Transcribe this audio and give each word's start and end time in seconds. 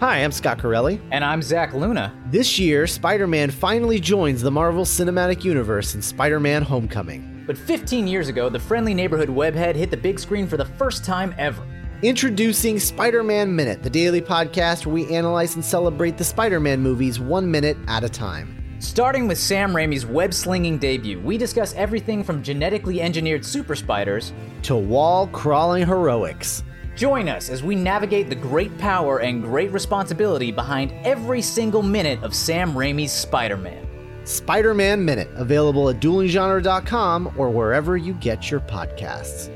Hi, 0.00 0.24
I'm 0.24 0.32
Scott 0.32 0.58
Corelli. 0.58 1.00
And 1.12 1.24
I'm 1.24 1.40
Zach 1.40 1.72
Luna. 1.72 2.12
This 2.26 2.58
year, 2.58 2.84
Spider 2.84 3.28
Man 3.28 3.48
finally 3.48 4.00
joins 4.00 4.42
the 4.42 4.50
Marvel 4.50 4.84
Cinematic 4.84 5.44
Universe 5.44 5.94
in 5.94 6.02
Spider 6.02 6.40
Man 6.40 6.62
Homecoming. 6.62 7.44
But 7.46 7.56
15 7.56 8.08
years 8.08 8.26
ago, 8.26 8.48
the 8.48 8.58
friendly 8.58 8.92
neighborhood 8.92 9.28
webhead 9.28 9.76
hit 9.76 9.92
the 9.92 9.96
big 9.96 10.18
screen 10.18 10.48
for 10.48 10.56
the 10.56 10.64
first 10.64 11.04
time 11.04 11.32
ever. 11.38 11.64
Introducing 12.02 12.80
Spider 12.80 13.22
Man 13.22 13.54
Minute, 13.54 13.84
the 13.84 13.88
daily 13.88 14.20
podcast 14.20 14.84
where 14.84 14.94
we 14.94 15.14
analyze 15.14 15.54
and 15.54 15.64
celebrate 15.64 16.18
the 16.18 16.24
Spider 16.24 16.58
Man 16.58 16.80
movies 16.80 17.20
one 17.20 17.48
minute 17.48 17.76
at 17.86 18.02
a 18.02 18.08
time. 18.08 18.60
Starting 18.80 19.28
with 19.28 19.38
Sam 19.38 19.72
Raimi's 19.72 20.04
web 20.04 20.34
slinging 20.34 20.76
debut, 20.76 21.20
we 21.20 21.38
discuss 21.38 21.72
everything 21.74 22.24
from 22.24 22.42
genetically 22.42 23.00
engineered 23.00 23.44
super 23.44 23.76
spiders 23.76 24.32
to 24.62 24.74
wall 24.74 25.28
crawling 25.28 25.86
heroics. 25.86 26.64
Join 26.96 27.28
us 27.28 27.48
as 27.48 27.62
we 27.62 27.74
navigate 27.74 28.28
the 28.28 28.34
great 28.36 28.76
power 28.78 29.18
and 29.18 29.42
great 29.42 29.72
responsibility 29.72 30.52
behind 30.52 30.92
every 31.04 31.42
single 31.42 31.82
minute 31.82 32.22
of 32.22 32.34
Sam 32.34 32.72
Raimi's 32.72 33.12
Spider 33.12 33.56
Man. 33.56 33.88
Spider 34.24 34.74
Man 34.74 35.04
Minute, 35.04 35.28
available 35.34 35.90
at 35.90 36.00
duelinggenre.com 36.00 37.34
or 37.36 37.50
wherever 37.50 37.96
you 37.96 38.14
get 38.14 38.50
your 38.50 38.60
podcasts. 38.60 39.50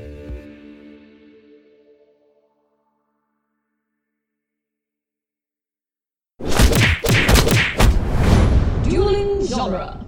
Dueling 8.83 9.45
Genre. 9.45 10.05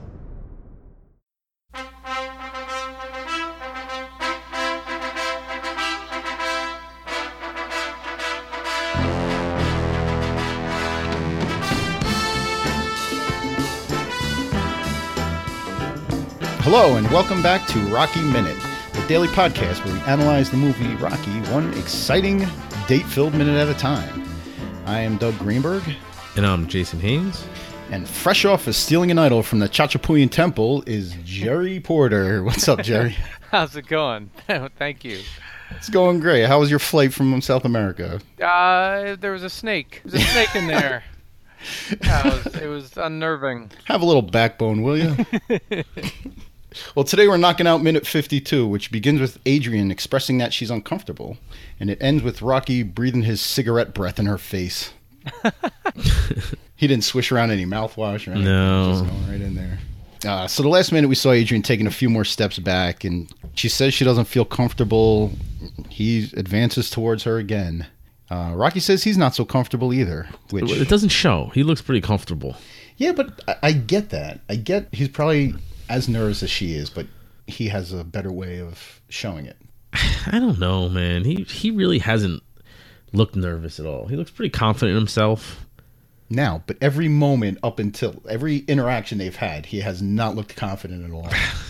Hello, 16.73 16.95
and 16.95 17.05
welcome 17.11 17.43
back 17.43 17.67
to 17.67 17.79
Rocky 17.87 18.21
Minute, 18.21 18.57
the 18.93 19.05
daily 19.05 19.27
podcast 19.27 19.83
where 19.83 19.93
we 19.93 19.99
analyze 20.03 20.49
the 20.49 20.55
movie 20.55 20.95
Rocky 21.03 21.41
one 21.51 21.73
exciting, 21.73 22.47
date 22.87 23.05
filled 23.05 23.33
minute 23.33 23.57
at 23.57 23.67
a 23.67 23.77
time. 23.77 24.25
I 24.85 25.01
am 25.01 25.17
Doug 25.17 25.37
Greenberg, 25.37 25.83
And 26.37 26.47
I'm 26.47 26.67
Jason 26.67 27.01
Haynes. 27.01 27.45
and 27.91 28.07
fresh 28.07 28.45
off 28.45 28.67
of 28.67 28.75
stealing 28.77 29.11
an 29.11 29.19
idol 29.19 29.43
from 29.43 29.59
the 29.59 29.67
Chachapoyan 29.67 30.31
Temple 30.31 30.81
is 30.87 31.13
Gerry 31.25 31.81
Porter. 31.81 32.41
What's 32.45 32.69
up, 32.69 32.81
Gerry? 32.83 33.17
How's 33.51 33.75
it 33.75 33.87
going? 33.87 34.31
Thank 34.77 35.03
you. 35.03 35.19
it's 35.71 35.89
going 35.89 36.21
great. 36.21 36.45
How 36.45 36.61
was 36.61 36.69
your 36.69 36.79
flight 36.79 37.13
from 37.13 37.41
South 37.41 37.65
America? 37.65 38.21
Uh, 38.41 39.17
there 39.17 39.33
was 39.33 39.43
a 39.43 39.49
snake. 39.49 39.99
There's 40.05 40.23
a 40.23 40.25
snake 40.25 40.55
in 40.55 40.67
there. 40.67 41.03
Yeah, 42.01 42.27
it, 42.27 42.45
was, 42.45 42.55
it 42.61 42.67
was 42.67 42.97
unnerving. 42.97 43.71
Have 43.85 44.01
a 44.01 44.05
little 44.05 44.21
backbone, 44.21 44.83
will 44.83 44.97
you? 44.97 45.83
Well, 46.95 47.05
today 47.05 47.27
we're 47.27 47.37
knocking 47.37 47.67
out 47.67 47.81
minute 47.81 48.05
52, 48.07 48.65
which 48.67 48.91
begins 48.91 49.19
with 49.19 49.39
Adrian 49.45 49.91
expressing 49.91 50.37
that 50.39 50.53
she's 50.53 50.71
uncomfortable, 50.71 51.37
and 51.79 51.89
it 51.89 51.97
ends 52.01 52.23
with 52.23 52.41
Rocky 52.41 52.83
breathing 52.83 53.23
his 53.23 53.41
cigarette 53.41 53.93
breath 53.93 54.19
in 54.19 54.25
her 54.25 54.37
face. 54.37 54.93
he 56.75 56.87
didn't 56.87 57.03
swish 57.03 57.31
around 57.31 57.51
any 57.51 57.65
mouthwash 57.65 58.27
or 58.27 58.31
anything. 58.31 58.45
No. 58.45 58.91
Just 58.91 59.05
going 59.05 59.27
right 59.29 59.41
in 59.41 59.55
there. 59.55 59.79
Uh, 60.25 60.47
so 60.47 60.61
the 60.61 60.69
last 60.69 60.91
minute 60.91 61.07
we 61.07 61.15
saw 61.15 61.31
Adrian 61.31 61.63
taking 61.63 61.87
a 61.87 61.91
few 61.91 62.09
more 62.09 62.23
steps 62.25 62.59
back, 62.59 63.03
and 63.03 63.31
she 63.55 63.67
says 63.69 63.93
she 63.93 64.05
doesn't 64.05 64.25
feel 64.25 64.45
comfortable. 64.45 65.31
He 65.89 66.29
advances 66.37 66.89
towards 66.89 67.23
her 67.23 67.37
again. 67.37 67.87
Uh, 68.29 68.53
Rocky 68.55 68.79
says 68.79 69.03
he's 69.03 69.17
not 69.17 69.35
so 69.35 69.43
comfortable 69.43 69.93
either. 69.93 70.29
Which 70.51 70.71
It 70.71 70.87
doesn't 70.87 71.09
show. 71.09 71.51
He 71.53 71.63
looks 71.63 71.81
pretty 71.81 72.01
comfortable. 72.01 72.55
yeah, 72.97 73.11
but 73.11 73.41
I, 73.47 73.55
I 73.63 73.71
get 73.73 74.11
that. 74.11 74.39
I 74.47 74.55
get 74.55 74.87
he's 74.93 75.09
probably 75.09 75.55
as 75.91 76.09
nervous 76.09 76.43
as 76.43 76.49
she 76.49 76.73
is, 76.73 76.89
but 76.89 77.07
he 77.47 77.67
has 77.67 77.93
a 77.93 78.03
better 78.03 78.31
way 78.31 78.59
of 78.59 79.01
showing 79.09 79.45
it. 79.45 79.57
I 79.93 80.39
don't 80.39 80.59
know, 80.59 80.89
man. 80.89 81.23
He 81.23 81.43
he 81.43 81.71
really 81.71 81.99
hasn't 81.99 82.43
looked 83.13 83.35
nervous 83.35 83.79
at 83.79 83.85
all. 83.85 84.07
He 84.07 84.15
looks 84.15 84.31
pretty 84.31 84.49
confident 84.49 84.91
in 84.91 84.97
himself. 84.97 85.65
Now, 86.29 86.63
but 86.65 86.77
every 86.79 87.09
moment 87.09 87.57
up 87.61 87.77
until 87.77 88.21
every 88.29 88.59
interaction 88.59 89.17
they've 89.17 89.35
had, 89.35 89.65
he 89.65 89.81
has 89.81 90.01
not 90.01 90.35
looked 90.35 90.55
confident 90.55 91.03
at 91.03 91.11
all. 91.11 91.29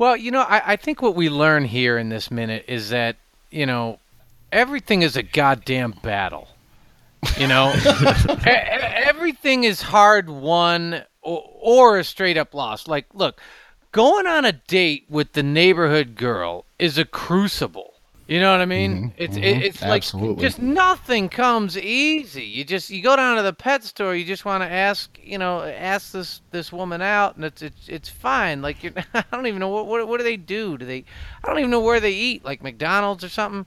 Well, 0.00 0.16
you 0.16 0.30
know, 0.30 0.40
I, 0.40 0.62
I 0.64 0.76
think 0.76 1.02
what 1.02 1.14
we 1.14 1.28
learn 1.28 1.66
here 1.66 1.98
in 1.98 2.08
this 2.08 2.30
minute 2.30 2.64
is 2.68 2.88
that, 2.88 3.16
you 3.50 3.66
know, 3.66 3.98
everything 4.50 5.02
is 5.02 5.14
a 5.14 5.22
goddamn 5.22 5.90
battle. 6.02 6.48
You 7.36 7.46
know, 7.46 7.70
everything 8.46 9.64
is 9.64 9.82
hard 9.82 10.30
won 10.30 11.04
or, 11.22 11.48
or 11.60 11.98
a 11.98 12.04
straight 12.04 12.36
up 12.36 12.54
loss. 12.54 12.88
Like, 12.88 13.06
look, 13.14 13.40
going 13.92 14.26
on 14.26 14.44
a 14.44 14.52
date 14.52 15.06
with 15.08 15.32
the 15.32 15.42
neighborhood 15.42 16.16
girl 16.16 16.64
is 16.78 16.98
a 16.98 17.04
crucible. 17.04 17.94
You 18.30 18.38
know 18.38 18.52
what 18.52 18.60
I 18.60 18.66
mean? 18.66 18.96
Mm-hmm. 18.96 19.08
it's 19.16 19.36
it, 19.36 19.40
mm-hmm. 19.40 19.62
it's 19.62 19.82
like 19.82 20.02
Absolutely. 20.04 20.40
just 20.40 20.62
nothing 20.62 21.28
comes 21.28 21.76
easy. 21.76 22.44
You 22.44 22.62
just 22.62 22.88
you 22.88 23.02
go 23.02 23.16
down 23.16 23.36
to 23.36 23.42
the 23.42 23.52
pet 23.52 23.82
store. 23.82 24.14
You 24.14 24.24
just 24.24 24.44
want 24.44 24.62
to 24.62 24.70
ask, 24.70 25.18
you 25.20 25.36
know, 25.36 25.62
ask 25.64 26.12
this 26.12 26.40
this 26.52 26.70
woman 26.70 27.02
out, 27.02 27.34
and 27.34 27.44
it's 27.44 27.60
it's 27.60 27.88
it's 27.88 28.08
fine. 28.08 28.62
Like 28.62 28.84
you're, 28.84 28.92
I 29.14 29.24
don't 29.32 29.48
even 29.48 29.58
know 29.58 29.68
what, 29.70 29.88
what 29.88 30.06
what 30.06 30.18
do 30.18 30.22
they 30.22 30.36
do? 30.36 30.78
Do 30.78 30.86
they? 30.86 31.04
I 31.42 31.48
don't 31.48 31.58
even 31.58 31.72
know 31.72 31.80
where 31.80 31.98
they 31.98 32.12
eat, 32.12 32.44
like 32.44 32.62
McDonald's 32.62 33.24
or 33.24 33.28
something. 33.28 33.66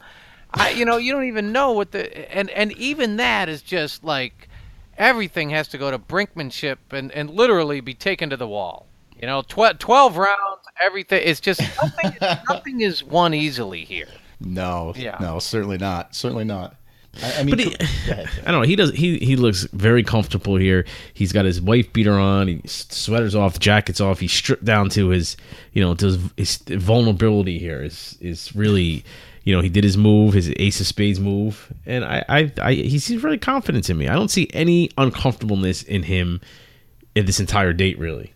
I 0.53 0.70
you 0.70 0.85
know 0.85 0.96
you 0.96 1.12
don't 1.12 1.25
even 1.25 1.52
know 1.52 1.74
what 1.74 1.91
the 1.91 2.34
and 2.34 2.50
and 2.52 2.72
even 2.78 3.18
that 3.18 3.50
is 3.50 3.62
just 3.62 4.06
like 4.06 4.47
everything 4.97 5.49
has 5.51 5.67
to 5.69 5.77
go 5.77 5.91
to 5.91 5.99
brinkmanship 5.99 6.77
and 6.91 7.11
and 7.11 7.29
literally 7.29 7.81
be 7.81 7.93
taken 7.93 8.29
to 8.29 8.37
the 8.37 8.47
wall. 8.47 8.87
You 9.19 9.27
know, 9.27 9.41
tw- 9.41 9.79
twelve 9.79 10.17
rounds, 10.17 10.61
everything. 10.81 11.21
It's 11.23 11.39
just 11.39 11.61
nothing. 11.81 12.17
nothing 12.49 12.81
is 12.81 13.03
won 13.03 13.33
easily 13.33 13.85
here. 13.85 14.07
no, 14.39 14.93
Yeah. 14.95 15.17
no, 15.21 15.39
certainly 15.39 15.77
not. 15.77 16.15
Certainly 16.15 16.45
not. 16.45 16.75
I, 17.22 17.40
I 17.40 17.44
mean, 17.44 17.50
But 17.51 17.59
he, 17.59 17.69
go 17.69 17.75
ahead. 17.79 18.29
I 18.46 18.51
don't 18.51 18.62
know. 18.62 18.68
He 18.68 18.75
does. 18.75 18.91
He 18.91 19.19
he 19.19 19.35
looks 19.35 19.63
very 19.74 20.03
comfortable 20.03 20.56
here. 20.56 20.85
He's 21.13 21.31
got 21.31 21.46
his 21.46 21.62
wife 21.62 21.91
beater 21.94 22.13
on. 22.13 22.47
He 22.47 22.62
sweaters 22.66 23.35
off, 23.35 23.59
jackets 23.59 24.01
off. 24.01 24.19
He's 24.19 24.31
stripped 24.31 24.66
down 24.66 24.90
to 24.91 25.09
his, 25.09 25.38
you 25.73 25.84
know, 25.84 25.94
to 25.96 26.06
his, 26.06 26.19
his 26.38 26.57
vulnerability 26.79 27.59
here. 27.59 27.84
Is 27.84 28.18
is 28.19 28.56
really, 28.56 29.03
you 29.44 29.56
know, 29.56 29.62
he 29.62 29.69
did 29.69 29.84
his 29.84 29.97
move, 29.97 30.34
his 30.34 30.52
ace 30.57 30.79
of 30.79 30.88
spades 30.88 31.19
move, 31.19 31.72
and 31.85 32.03
I 32.03 32.25
I, 32.28 32.52
I 32.62 32.73
he 32.73 32.97
seems 32.97 33.23
really 33.23 33.38
confident 33.38 33.90
in 33.90 33.97
me. 33.97 34.07
I 34.07 34.16
don't 34.16 34.31
see 34.31 34.50
any 34.53 34.90
uncomfortableness 34.97 35.84
in 35.84 36.03
him 36.03 36.41
in 37.16 37.25
this 37.25 37.40
entire 37.40 37.73
date, 37.73 38.00
really. 38.00 38.34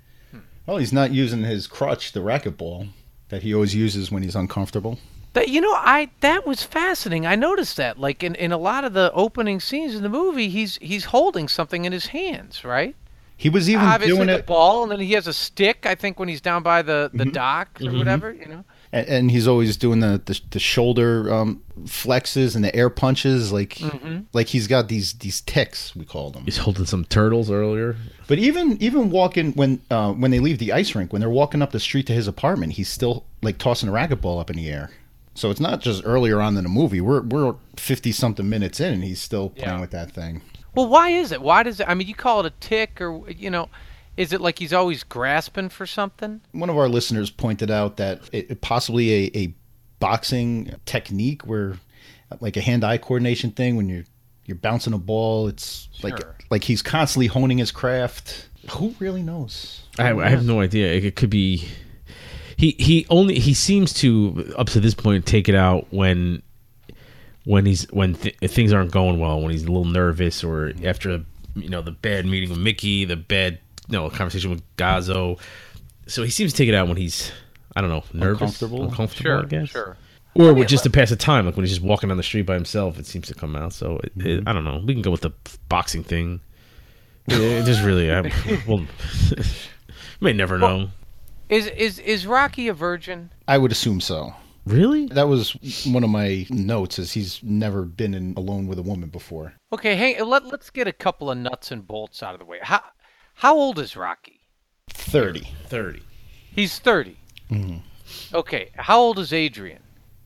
Well, 0.68 0.78
he's 0.78 0.94
not 0.94 1.12
using 1.12 1.44
his 1.44 1.66
crutch, 1.66 2.12
the 2.12 2.20
racquetball, 2.20 2.90
that 3.30 3.42
he 3.42 3.54
always 3.54 3.74
uses 3.74 4.12
when 4.12 4.22
he's 4.22 4.36
uncomfortable. 4.36 5.00
That 5.34 5.50
you 5.50 5.62
know, 5.62 5.74
I 5.74 6.10
that 6.22 6.48
was 6.48 6.64
fascinating. 6.64 7.26
I 7.28 7.36
noticed 7.36 7.78
that, 7.78 8.00
like 8.00 8.24
in, 8.24 8.34
in 8.36 8.52
a 8.52 8.58
lot 8.58 8.84
of 8.86 8.94
the 8.94 9.12
opening 9.14 9.60
scenes 9.60 9.94
in 9.96 10.04
the 10.04 10.10
movie, 10.10 10.50
he's 10.50 10.78
he's 10.78 11.06
holding 11.06 11.48
something 11.48 11.86
in 11.86 11.92
his 11.92 12.08
hands, 12.08 12.64
right? 12.64 12.96
He 13.40 13.50
was 13.50 13.70
even 13.70 13.86
Obviously 13.86 14.16
doing 14.16 14.28
the 14.30 14.40
it, 14.40 14.48
ball, 14.48 14.82
and 14.82 14.92
then 14.92 15.00
he 15.00 15.14
has 15.14 15.28
a 15.28 15.34
stick. 15.34 15.86
I 15.86 15.94
think 15.94 16.18
when 16.18 16.28
he's 16.28 16.42
down 16.42 16.64
by 16.64 16.82
the 16.82 17.12
the 17.14 17.26
dock 17.26 17.80
or 17.80 17.92
whatever, 17.92 18.34
you 18.34 18.48
know. 18.48 18.64
and, 18.92 19.08
and 19.08 19.32
he's 19.32 19.48
always 19.48 19.78
doing 19.78 20.00
the 20.00 20.20
the, 20.26 20.42
the 20.50 20.60
shoulder 20.60 21.32
um, 21.32 21.62
flexes 21.84 22.56
and 22.56 22.66
the 22.66 22.76
air 22.76 22.90
punches, 22.90 23.52
like 23.52 23.76
Mm-hmm. 23.76 24.22
like 24.34 24.48
he's 24.48 24.66
got 24.66 24.88
these 24.88 25.14
these 25.14 25.42
ticks 25.42 25.96
we 25.96 26.04
call 26.04 26.32
them. 26.32 26.46
He's 26.46 26.58
holding 26.58 26.86
some 26.86 27.06
turtles 27.06 27.52
earlier. 27.52 27.96
But 28.28 28.40
even 28.40 28.82
even 28.82 29.12
walking 29.12 29.52
when 29.54 29.82
uh, 29.92 30.14
when 30.14 30.32
they 30.32 30.40
leave 30.40 30.58
the 30.58 30.74
ice 30.74 30.96
rink, 30.96 31.14
when 31.14 31.20
they're 31.20 31.30
walking 31.30 31.62
up 31.62 31.70
the 31.72 31.80
street 31.80 32.08
to 32.08 32.14
his 32.14 32.28
apartment, 32.28 32.74
he's 32.74 32.90
still 32.90 33.24
like 33.44 33.60
tossing 33.60 33.88
a 33.88 33.92
racquetball 33.92 34.40
up 34.42 34.50
in 34.50 34.56
the 34.58 34.68
air. 34.68 34.90
So 35.38 35.52
it's 35.52 35.60
not 35.60 35.82
just 35.82 36.02
earlier 36.06 36.42
on 36.42 36.58
in 36.58 36.64
the 36.64 36.70
movie. 36.70 37.00
We're 37.00 37.22
we're 37.22 37.56
fifty 37.76 38.12
something 38.12 38.50
minutes 38.50 38.80
in, 38.80 38.94
and 38.94 39.04
he's 39.04 39.22
still 39.22 39.50
playing 39.52 39.76
Yeah. 39.76 39.80
with 39.82 39.92
that 39.92 40.12
thing. 40.12 40.42
Well, 40.74 40.88
why 40.88 41.10
is 41.10 41.32
it? 41.32 41.42
Why 41.42 41.64
does 41.64 41.80
it? 41.80 41.88
I 41.88 41.94
mean, 41.94 42.08
you 42.08 42.16
call 42.16 42.40
it 42.40 42.46
a 42.48 42.54
tick, 42.60 43.00
or 43.02 43.30
you 43.30 43.50
know, 43.52 43.70
is 44.18 44.34
it 44.34 44.42
like 44.42 44.58
he's 44.60 44.74
always 44.74 45.04
grasping 45.04 45.70
for 45.70 45.86
something? 45.86 46.42
One 46.54 46.70
of 46.72 46.78
our 46.78 46.90
listeners 46.90 47.30
pointed 47.30 47.70
out 47.70 47.98
that 47.98 48.22
it, 48.32 48.50
it 48.52 48.62
possibly 48.62 49.12
a, 49.14 49.32
a 49.38 49.54
boxing 50.00 50.74
technique 50.86 51.46
where 51.46 51.78
like 52.40 52.58
a 52.58 52.62
hand-eye 52.62 52.98
coordination 52.98 53.52
thing 53.52 53.76
when 53.76 53.88
you're 53.90 54.04
you're 54.46 54.58
bouncing 54.58 54.94
a 54.94 54.98
ball 54.98 55.48
it's 55.48 55.88
like 56.04 56.18
Sure. 56.20 56.36
like 56.50 56.64
he's 56.64 56.82
constantly 56.82 57.28
honing 57.28 57.58
his 57.58 57.72
craft 57.72 58.48
who 58.72 58.94
really 59.00 59.24
knows 59.24 59.82
I, 60.00 60.12
I 60.14 60.30
have 60.30 60.46
no 60.46 60.62
idea. 60.62 60.92
It 60.94 61.16
could 61.16 61.30
be. 61.30 61.68
He 62.58 62.72
he 62.80 63.06
only 63.10 63.40
he 63.40 63.54
seems 63.54 63.94
to 64.02 64.54
up 64.58 64.68
to 64.72 64.80
this 64.80 64.94
point 64.94 65.26
take 65.26 65.48
it 65.48 65.56
out 65.56 65.88
when 65.92 66.42
when 67.46 67.66
he's 67.66 67.84
when 67.92 68.16
th- 68.16 68.36
things 68.52 68.74
aren't 68.74 68.92
going 68.92 69.20
well 69.20 69.40
when 69.42 69.52
he's 69.52 69.64
a 69.64 69.68
little 69.68 69.86
nervous 69.86 70.44
or 70.44 70.74
after 70.84 71.24
you 71.56 71.70
know 71.70 71.82
the 71.82 71.92
bad 71.92 72.26
meeting 72.26 72.50
with 72.50 72.58
Mickey 72.60 73.06
the 73.06 73.16
bad 73.16 73.60
you 73.88 73.94
know 73.98 74.10
conversation 74.10 74.50
with 74.50 74.62
Gazzo 74.76 75.40
so 76.08 76.24
he 76.24 76.30
seems 76.32 76.52
to 76.52 76.58
take 76.58 76.68
it 76.68 76.74
out 76.76 76.88
when 76.88 76.98
he's 76.98 77.32
I 77.76 77.82
don't 77.82 77.90
know 77.92 78.04
nervous 78.12 78.42
Uncomfortable? 78.62 78.84
uncomfortable 78.90 79.32
I 79.32 79.40
Sure, 79.42 79.44
guess 79.46 79.70
sure. 79.70 79.98
or 80.34 80.54
with 80.54 80.68
just 80.68 80.84
to 80.84 80.90
pass 80.90 81.10
the 81.12 81.16
time, 81.16 81.46
like 81.46 81.56
when 81.56 81.64
he's 81.64 81.76
just 81.76 81.86
walking 81.86 82.10
down 82.10 82.18
the 82.18 82.24
street 82.24 82.42
by 82.48 82.56
himself, 82.56 82.98
it 83.00 83.06
seems 83.06 83.28
to 83.28 83.34
come 83.36 83.56
out. 83.56 83.72
So 83.74 84.00
it, 84.04 84.18
Mm-hmm. 84.18 84.28
it, 84.30 84.44
I 84.48 84.54
don't 84.54 84.64
know. 84.64 84.82
We 84.84 84.94
can 84.94 85.02
go 85.04 85.12
with 85.12 85.22
the 85.22 85.32
boxing 85.70 86.04
thing. 86.04 86.40
It, 87.28 87.40
it 87.40 87.66
just 87.66 87.84
really, 87.84 88.12
I, 88.12 88.22
well, 88.68 88.84
may 90.22 90.34
never 90.34 90.58
know. 90.58 90.90
Is 91.50 91.68
is 91.68 92.00
is 92.00 92.28
Rocky 92.28 92.68
a 92.68 92.74
virgin? 92.74 93.32
I 93.48 93.58
would 93.58 93.72
assume 93.72 94.02
so. 94.02 94.34
Really? 94.66 95.06
That 95.08 95.30
was 95.30 95.52
one 95.86 96.04
of 96.04 96.10
my 96.10 96.46
notes. 96.50 97.00
Is 97.00 97.14
he's 97.14 97.42
never 97.42 97.84
been 97.84 98.14
in 98.14 98.34
alone 98.36 98.68
with 98.68 98.78
a 98.80 98.82
woman 98.82 99.10
before. 99.10 99.54
Okay, 99.72 99.96
hey, 99.96 100.22
let 100.22 100.46
let's 100.46 100.70
get 100.70 100.88
a 100.88 100.92
couple 100.94 101.32
of 101.32 101.38
nuts 101.38 101.72
and 101.72 101.88
bolts 101.88 102.22
out 102.22 102.34
of 102.34 102.40
the 102.40 102.46
way. 102.46 102.60
How 102.62 102.82
how 103.36 103.56
old 103.56 103.80
is 103.80 103.96
Rocky? 103.96 104.42
Thirty. 104.90 105.48
Thirty. 105.68 106.02
He's 106.52 106.80
30. 106.80 107.18
Okay, 108.34 108.72
how 108.76 109.00
old 109.00 109.20
is 109.20 109.32
Adrian? 109.32 109.84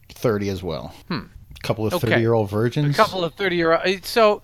30 0.10 0.50
as 0.50 0.64
well. 0.64 0.94
Hmm. 1.08 1.24
Couple 1.62 1.86
of 1.86 1.94
Okay. 1.94 2.08
30 2.08 2.22
year 2.22 2.34
old 2.34 2.50
virgins. 2.50 2.96
A 2.96 2.98
couple 2.98 3.24
of 3.24 3.34
30 3.36 3.56
year 3.56 3.74
old. 3.78 4.06
So, 4.06 4.42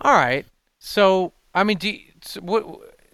all 0.00 0.14
right. 0.14 0.46
So, 0.78 1.32
I 1.54 1.64
mean, 1.64 1.76
do 1.78 1.90
you, 1.90 2.00
so, 2.22 2.40
what, 2.40 2.64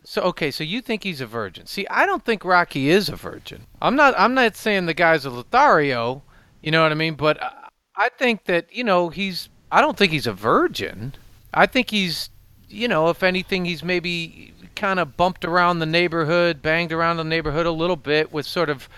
so 0.05 0.23
okay. 0.23 0.51
So 0.51 0.63
you 0.65 0.81
think 0.81 1.03
he's 1.03 1.21
a 1.21 1.27
virgin? 1.27 1.67
See, 1.67 1.87
I 1.89 2.07
don't 2.07 2.25
think 2.25 2.45
Rocky 2.45 2.89
is 2.91 3.09
a 3.09 3.17
virgin. 3.17 3.67
I'm 3.81 3.97
not. 3.97 4.15
I'm 4.19 4.35
not 4.35 4.57
saying 4.57 4.87
the 4.87 4.95
guy's 4.95 5.25
a 5.25 5.31
Lothario. 5.31 6.23
You 6.63 6.71
know 6.71 6.83
what 6.83 6.93
I 6.93 6.95
mean? 6.95 7.15
But 7.15 7.43
I, 7.43 7.69
I 7.97 8.09
think 8.11 8.45
that 8.45 8.67
you 8.75 8.85
know 8.85 9.09
he's. 9.09 9.49
I 9.73 9.81
don't 9.81 9.97
think 9.97 10.13
he's 10.13 10.27
a 10.27 10.33
virgin. 10.33 11.15
I 11.53 11.67
think 11.67 11.91
he's. 11.91 12.31
You 12.69 12.89
know, 12.89 13.09
if 13.09 13.23
anything, 13.23 13.65
he's 13.65 13.85
maybe 13.85 14.53
kind 14.75 14.99
of 14.99 15.17
bumped 15.17 15.45
around 15.45 15.79
the 15.79 15.87
neighborhood, 15.87 16.61
banged 16.61 16.93
around 16.93 17.19
the 17.19 17.25
neighborhood 17.25 17.67
a 17.67 17.71
little 17.71 17.97
bit 17.97 18.33
with 18.33 18.47
sort 18.47 18.69
of 18.69 18.89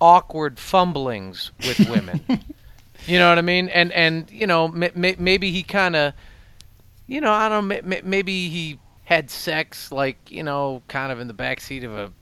awkward 0.00 0.58
fumblings 0.58 1.50
with 1.66 1.88
women. 1.90 2.24
You 3.06 3.18
know 3.18 3.28
what 3.30 3.38
I 3.38 3.42
mean? 3.42 3.68
And 3.70 3.90
and 3.92 4.30
you 4.30 4.46
know 4.46 4.66
m- 4.66 4.82
m- 4.82 5.16
maybe 5.18 5.50
he 5.50 5.62
kind 5.62 5.96
of, 5.96 6.12
you 7.06 7.22
know, 7.22 7.32
I 7.32 7.48
don't 7.48 7.70
m- 7.72 8.00
maybe 8.04 8.50
he 8.50 8.78
had 9.08 9.30
sex 9.30 9.90
like 9.90 10.18
you 10.30 10.42
know, 10.42 10.82
kind 10.86 11.10
of 11.10 11.18
in 11.18 11.28
the 11.28 11.32
back 11.34 11.60
seat 11.62 11.82
of 11.82 11.96
a 11.96 12.12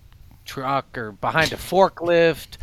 truck 0.44 0.96
or 0.96 1.10
behind 1.10 1.52
a 1.52 1.56
forklift 1.56 2.58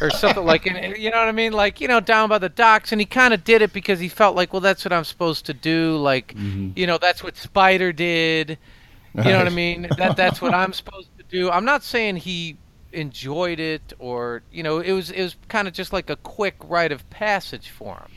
or 0.00 0.10
something 0.10 0.44
like. 0.44 0.64
You 0.64 1.10
know 1.12 1.18
what 1.18 1.28
I 1.28 1.32
mean? 1.32 1.52
Like 1.52 1.80
you 1.80 1.86
know, 1.86 2.00
down 2.00 2.28
by 2.28 2.38
the 2.38 2.48
docks, 2.48 2.90
and 2.90 3.00
he 3.00 3.06
kind 3.06 3.32
of 3.32 3.44
did 3.44 3.62
it 3.62 3.72
because 3.72 4.00
he 4.00 4.08
felt 4.08 4.34
like, 4.34 4.52
well, 4.52 4.60
that's 4.60 4.84
what 4.84 4.92
I'm 4.92 5.04
supposed 5.04 5.46
to 5.46 5.54
do. 5.54 5.96
Like, 5.96 6.34
you 6.36 6.86
know, 6.88 6.98
that's 6.98 7.22
what 7.22 7.36
Spider 7.36 7.92
did. 7.92 8.58
You 9.14 9.24
know 9.24 9.38
what 9.38 9.46
I 9.46 9.50
mean? 9.50 9.86
That 9.96 10.16
that's 10.16 10.42
what 10.42 10.54
I'm 10.54 10.72
supposed 10.72 11.08
to 11.18 11.24
do. 11.24 11.48
I'm 11.50 11.64
not 11.64 11.84
saying 11.84 12.16
he 12.16 12.56
enjoyed 12.92 13.60
it 13.60 13.92
or 13.98 14.42
you 14.50 14.62
know 14.62 14.78
it 14.78 14.92
was 14.92 15.10
it 15.10 15.22
was 15.22 15.36
kind 15.48 15.68
of 15.68 15.74
just 15.74 15.92
like 15.92 16.08
a 16.10 16.16
quick 16.16 16.56
rite 16.64 16.90
of 16.90 17.08
passage 17.10 17.68
for 17.70 17.94
him. 17.96 18.10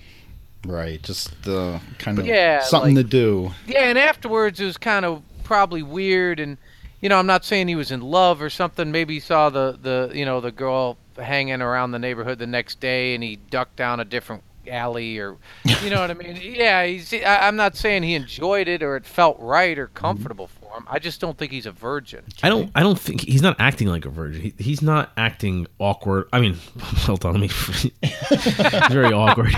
Right. 0.72 1.02
Just 1.02 1.48
uh, 1.48 1.80
kind 1.98 2.20
of 2.20 2.26
Yeah, 2.26 2.62
something 2.62 2.96
like- 2.96 3.06
to 3.06 3.10
do. 3.10 3.52
Yeah, 3.68 3.86
and 3.90 3.98
afterwards 3.98 4.60
it 4.60 4.66
was 4.66 4.78
kind 4.78 5.06
of 5.06 5.24
probably 5.52 5.84
weird 5.84 6.40
and 6.40 6.58
you 7.02 7.10
know 7.10 7.20
I'm 7.20 7.26
not 7.26 7.44
saying 7.44 7.68
he 7.68 7.76
was 7.76 7.92
in 7.92 8.00
love 8.00 8.42
or 8.42 8.50
something. 8.50 8.90
Maybe 8.90 9.16
he 9.16 9.20
saw 9.20 9.50
the 9.50 9.78
the 9.82 10.10
you 10.14 10.24
know 10.24 10.40
the 10.40 10.50
girl 10.50 10.96
hanging 11.18 11.62
around 11.62 11.92
the 11.92 12.00
neighborhood 12.00 12.40
the 12.40 12.48
next 12.48 12.80
day 12.80 13.14
and 13.16 13.22
he 13.22 13.36
ducked 13.36 13.76
down 13.76 14.00
a 14.00 14.06
different 14.06 14.44
alley 14.66 15.18
or 15.18 15.36
you 15.84 15.90
know 15.90 16.00
what 16.00 16.10
I 16.10 16.14
mean? 16.14 16.40
Yeah, 16.42 16.86
he's 16.86 17.14
I, 17.14 17.48
I'm 17.48 17.58
not 17.58 17.76
saying 17.76 18.04
he 18.04 18.16
enjoyed 18.16 18.70
it 18.70 18.82
or 18.82 18.96
it 18.96 19.06
felt 19.06 19.38
right 19.42 19.78
or 19.78 19.88
mm-hmm. 19.88 19.96
comfortable 19.96 20.48
for 20.48 20.78
him. 20.78 20.86
I 20.88 21.00
just 21.00 21.20
don't 21.20 21.38
think 21.38 21.52
he's 21.52 21.66
a 21.66 21.74
virgin. 21.74 22.24
I 22.42 22.48
don't. 22.48 22.72
I 22.74 22.82
don't 22.82 22.98
think 22.98 23.20
he's 23.20 23.42
not 23.42 23.58
acting 23.60 23.90
like 23.90 24.06
a 24.06 24.10
virgin. 24.10 24.42
He, 24.42 24.54
he's 24.58 24.82
not 24.82 25.12
acting 25.18 25.68
awkward. 25.80 26.30
I 26.32 26.40
mean, 26.40 26.54
hold 26.80 27.26
on. 27.26 27.34
Let 27.34 27.42
me. 27.42 27.48
very 28.90 29.12
awkward. 29.12 29.50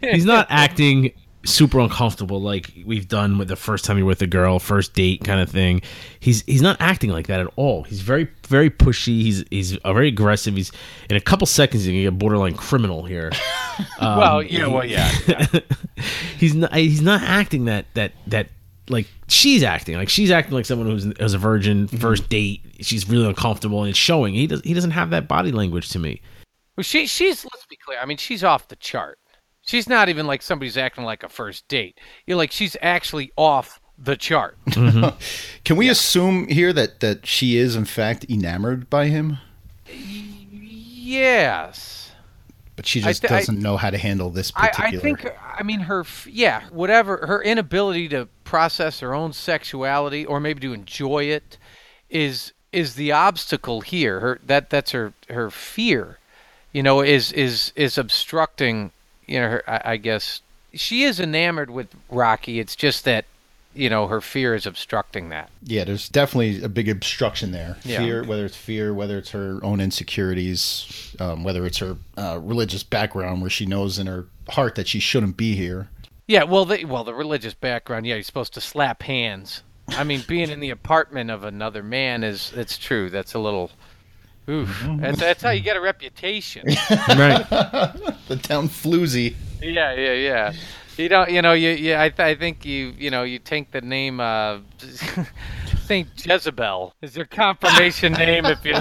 he's 0.00 0.24
not 0.24 0.48
acting 0.50 1.12
super 1.44 1.78
uncomfortable 1.80 2.40
like 2.40 2.72
we've 2.84 3.08
done 3.08 3.38
with 3.38 3.48
the 3.48 3.56
first 3.56 3.84
time 3.84 3.98
you're 3.98 4.06
with 4.06 4.22
a 4.22 4.26
girl, 4.26 4.58
first 4.58 4.94
date 4.94 5.24
kind 5.24 5.40
of 5.40 5.48
thing. 5.48 5.82
He's 6.20 6.42
he's 6.42 6.62
not 6.62 6.76
acting 6.80 7.10
like 7.10 7.26
that 7.26 7.40
at 7.40 7.48
all. 7.56 7.84
He's 7.84 8.00
very 8.00 8.28
very 8.46 8.70
pushy. 8.70 9.20
He's 9.22 9.44
he's 9.50 9.72
very 9.84 10.08
aggressive. 10.08 10.56
He's 10.56 10.72
in 11.10 11.16
a 11.16 11.20
couple 11.20 11.46
seconds 11.46 11.84
he's 11.84 11.92
gonna 11.92 12.02
get 12.02 12.18
borderline 12.18 12.54
criminal 12.54 13.04
here. 13.04 13.30
Um, 13.98 14.18
well, 14.18 14.42
yeah, 14.42 14.66
well, 14.66 14.84
yeah. 14.86 15.10
he's 16.38 16.54
not 16.54 16.74
he's 16.74 17.02
not 17.02 17.22
acting 17.22 17.66
that 17.66 17.86
that 17.94 18.12
that 18.26 18.48
like 18.88 19.06
she's 19.28 19.62
acting 19.62 19.96
like 19.96 20.10
she's 20.10 20.30
acting 20.30 20.52
like 20.52 20.66
someone 20.66 20.86
who's, 20.86 21.04
who's 21.18 21.32
a 21.32 21.38
virgin 21.38 21.88
first 21.88 22.28
date 22.28 22.60
she's 22.80 23.08
really 23.08 23.26
uncomfortable 23.26 23.80
and 23.80 23.88
it's 23.88 23.98
showing 23.98 24.34
he 24.34 24.46
does 24.46 24.60
he 24.60 24.74
doesn't 24.74 24.90
have 24.90 25.08
that 25.08 25.26
body 25.26 25.50
language 25.52 25.88
to 25.88 25.98
me 25.98 26.20
Well, 26.76 26.84
she 26.84 27.06
she's 27.06 27.44
let's 27.44 27.64
be 27.70 27.76
clear. 27.76 27.98
I 27.98 28.04
mean, 28.04 28.18
she's 28.18 28.44
off 28.44 28.68
the 28.68 28.76
chart. 28.76 29.18
She's 29.64 29.88
not 29.88 30.08
even 30.08 30.26
like 30.26 30.42
somebody's 30.42 30.76
acting 30.76 31.04
like 31.04 31.22
a 31.22 31.28
first 31.28 31.66
date. 31.68 31.98
You're 32.26 32.36
like 32.36 32.52
she's 32.52 32.76
actually 32.82 33.32
off 33.36 33.80
the 33.98 34.16
chart. 34.16 34.58
Mm-hmm. 34.74 35.16
Can 35.64 35.76
we 35.76 35.88
assume 35.88 36.48
here 36.48 36.72
that, 36.72 37.00
that 37.00 37.26
she 37.26 37.56
is, 37.56 37.76
in 37.76 37.84
fact, 37.84 38.26
enamored 38.28 38.90
by 38.90 39.06
him? 39.06 39.38
yes. 41.04 42.10
But 42.76 42.86
she 42.86 43.00
just 43.00 43.22
th- 43.22 43.30
doesn't 43.30 43.60
know 43.60 43.76
how 43.76 43.90
to 43.90 43.98
handle 43.98 44.30
this 44.30 44.50
particular. 44.50 44.98
I 44.98 45.00
think 45.00 45.26
I 45.56 45.62
mean 45.62 45.80
her 45.80 46.04
yeah 46.26 46.64
whatever 46.70 47.24
her 47.26 47.40
inability 47.40 48.08
to 48.08 48.28
process 48.42 48.98
her 48.98 49.14
own 49.14 49.32
sexuality 49.32 50.26
or 50.26 50.40
maybe 50.40 50.60
to 50.60 50.72
enjoy 50.72 51.24
it 51.24 51.56
is 52.10 52.52
is 52.72 52.96
the 52.96 53.12
obstacle 53.12 53.80
here 53.80 54.18
her 54.18 54.40
that 54.44 54.70
that's 54.70 54.90
her 54.90 55.12
her 55.30 55.52
fear 55.52 56.18
you 56.72 56.82
know 56.82 57.00
is 57.00 57.30
is 57.30 57.72
is 57.76 57.96
obstructing 57.96 58.90
you 59.26 59.40
know 59.40 59.48
her 59.48 59.64
I, 59.66 59.92
I 59.92 59.96
guess 59.96 60.40
she 60.72 61.04
is 61.04 61.20
enamored 61.20 61.70
with 61.70 61.88
Rocky 62.10 62.58
it's 62.58 62.76
just 62.76 63.04
that 63.04 63.24
you 63.74 63.90
know 63.90 64.06
her 64.06 64.20
fear 64.20 64.54
is 64.54 64.66
obstructing 64.66 65.28
that 65.30 65.50
Yeah, 65.62 65.84
there's 65.84 66.08
definitely 66.08 66.62
a 66.62 66.68
big 66.68 66.88
obstruction 66.88 67.50
there. 67.50 67.76
Yeah. 67.84 67.98
Fear, 67.98 68.24
whether 68.24 68.44
it's 68.44 68.56
fear, 68.56 68.94
whether 68.94 69.18
it's 69.18 69.30
her 69.30 69.58
own 69.62 69.80
insecurities, 69.80 71.16
um, 71.18 71.42
whether 71.42 71.66
it's 71.66 71.78
her 71.78 71.96
uh, 72.16 72.38
religious 72.40 72.82
background, 72.82 73.40
where 73.40 73.50
she 73.50 73.66
knows 73.66 73.98
in 73.98 74.06
her 74.06 74.26
heart 74.50 74.76
that 74.76 74.86
she 74.86 75.00
shouldn't 75.00 75.36
be 75.36 75.56
here. 75.56 75.88
Yeah, 76.26 76.44
well, 76.44 76.64
the, 76.64 76.84
well, 76.84 77.04
the 77.04 77.14
religious 77.14 77.54
background. 77.54 78.06
Yeah, 78.06 78.14
you're 78.14 78.24
supposed 78.24 78.54
to 78.54 78.60
slap 78.60 79.02
hands. 79.02 79.62
I 79.88 80.04
mean, 80.04 80.22
being 80.26 80.48
in 80.50 80.60
the 80.60 80.70
apartment 80.70 81.30
of 81.30 81.44
another 81.44 81.82
man 81.82 82.24
is 82.24 82.52
it's 82.56 82.78
true. 82.78 83.10
That's 83.10 83.34
a 83.34 83.38
little. 83.38 83.70
Oof. 84.48 84.84
That's, 84.98 85.18
that's 85.18 85.42
how 85.42 85.50
you 85.50 85.60
get 85.62 85.76
a 85.76 85.80
reputation. 85.80 86.66
right 86.90 87.46
The 88.28 88.36
town 88.42 88.68
floozy. 88.68 89.34
yeah, 89.62 89.92
yeah, 89.94 90.12
yeah. 90.12 90.52
You 90.96 91.08
don't, 91.08 91.30
you 91.30 91.42
know, 91.42 91.54
you, 91.54 91.70
you 91.70 91.96
I, 91.96 92.08
th- 92.10 92.20
I 92.20 92.34
think 92.36 92.64
you, 92.64 92.94
you 92.96 93.10
know, 93.10 93.24
you 93.24 93.38
take 93.40 93.72
the 93.72 93.80
name 93.80 94.20
uh, 94.20 94.58
Saint 95.86 96.08
Jezebel 96.24 96.94
is 97.02 97.16
your 97.16 97.26
confirmation 97.26 98.12
name 98.12 98.44
if 98.46 98.64
you. 98.64 98.74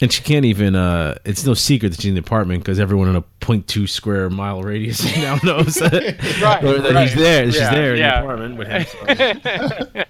and 0.00 0.12
she 0.12 0.22
can't 0.22 0.44
even 0.44 0.74
uh 0.74 1.16
it's 1.24 1.44
no 1.46 1.54
secret 1.54 1.90
that 1.90 2.00
she's 2.00 2.08
in 2.08 2.14
the 2.14 2.20
apartment 2.20 2.62
because 2.64 2.80
everyone 2.80 3.08
in 3.08 3.16
a 3.16 3.22
0.2 3.40 3.88
square 3.88 4.28
mile 4.30 4.62
radius 4.62 5.04
now 5.18 5.36
knows 5.44 5.74
that, 5.74 5.92
Right, 6.42 6.62
that 6.62 6.92
right. 6.94 7.08
he's 7.08 7.16
there 7.16 7.44
she's 7.46 7.60
Yeah, 7.60 7.74
there 7.74 7.92
in 7.94 7.98
yeah. 8.00 8.20
the 8.20 8.26
apartment 8.26 8.56
with 8.58 8.68
him 8.68 8.86
so. 9.94 10.04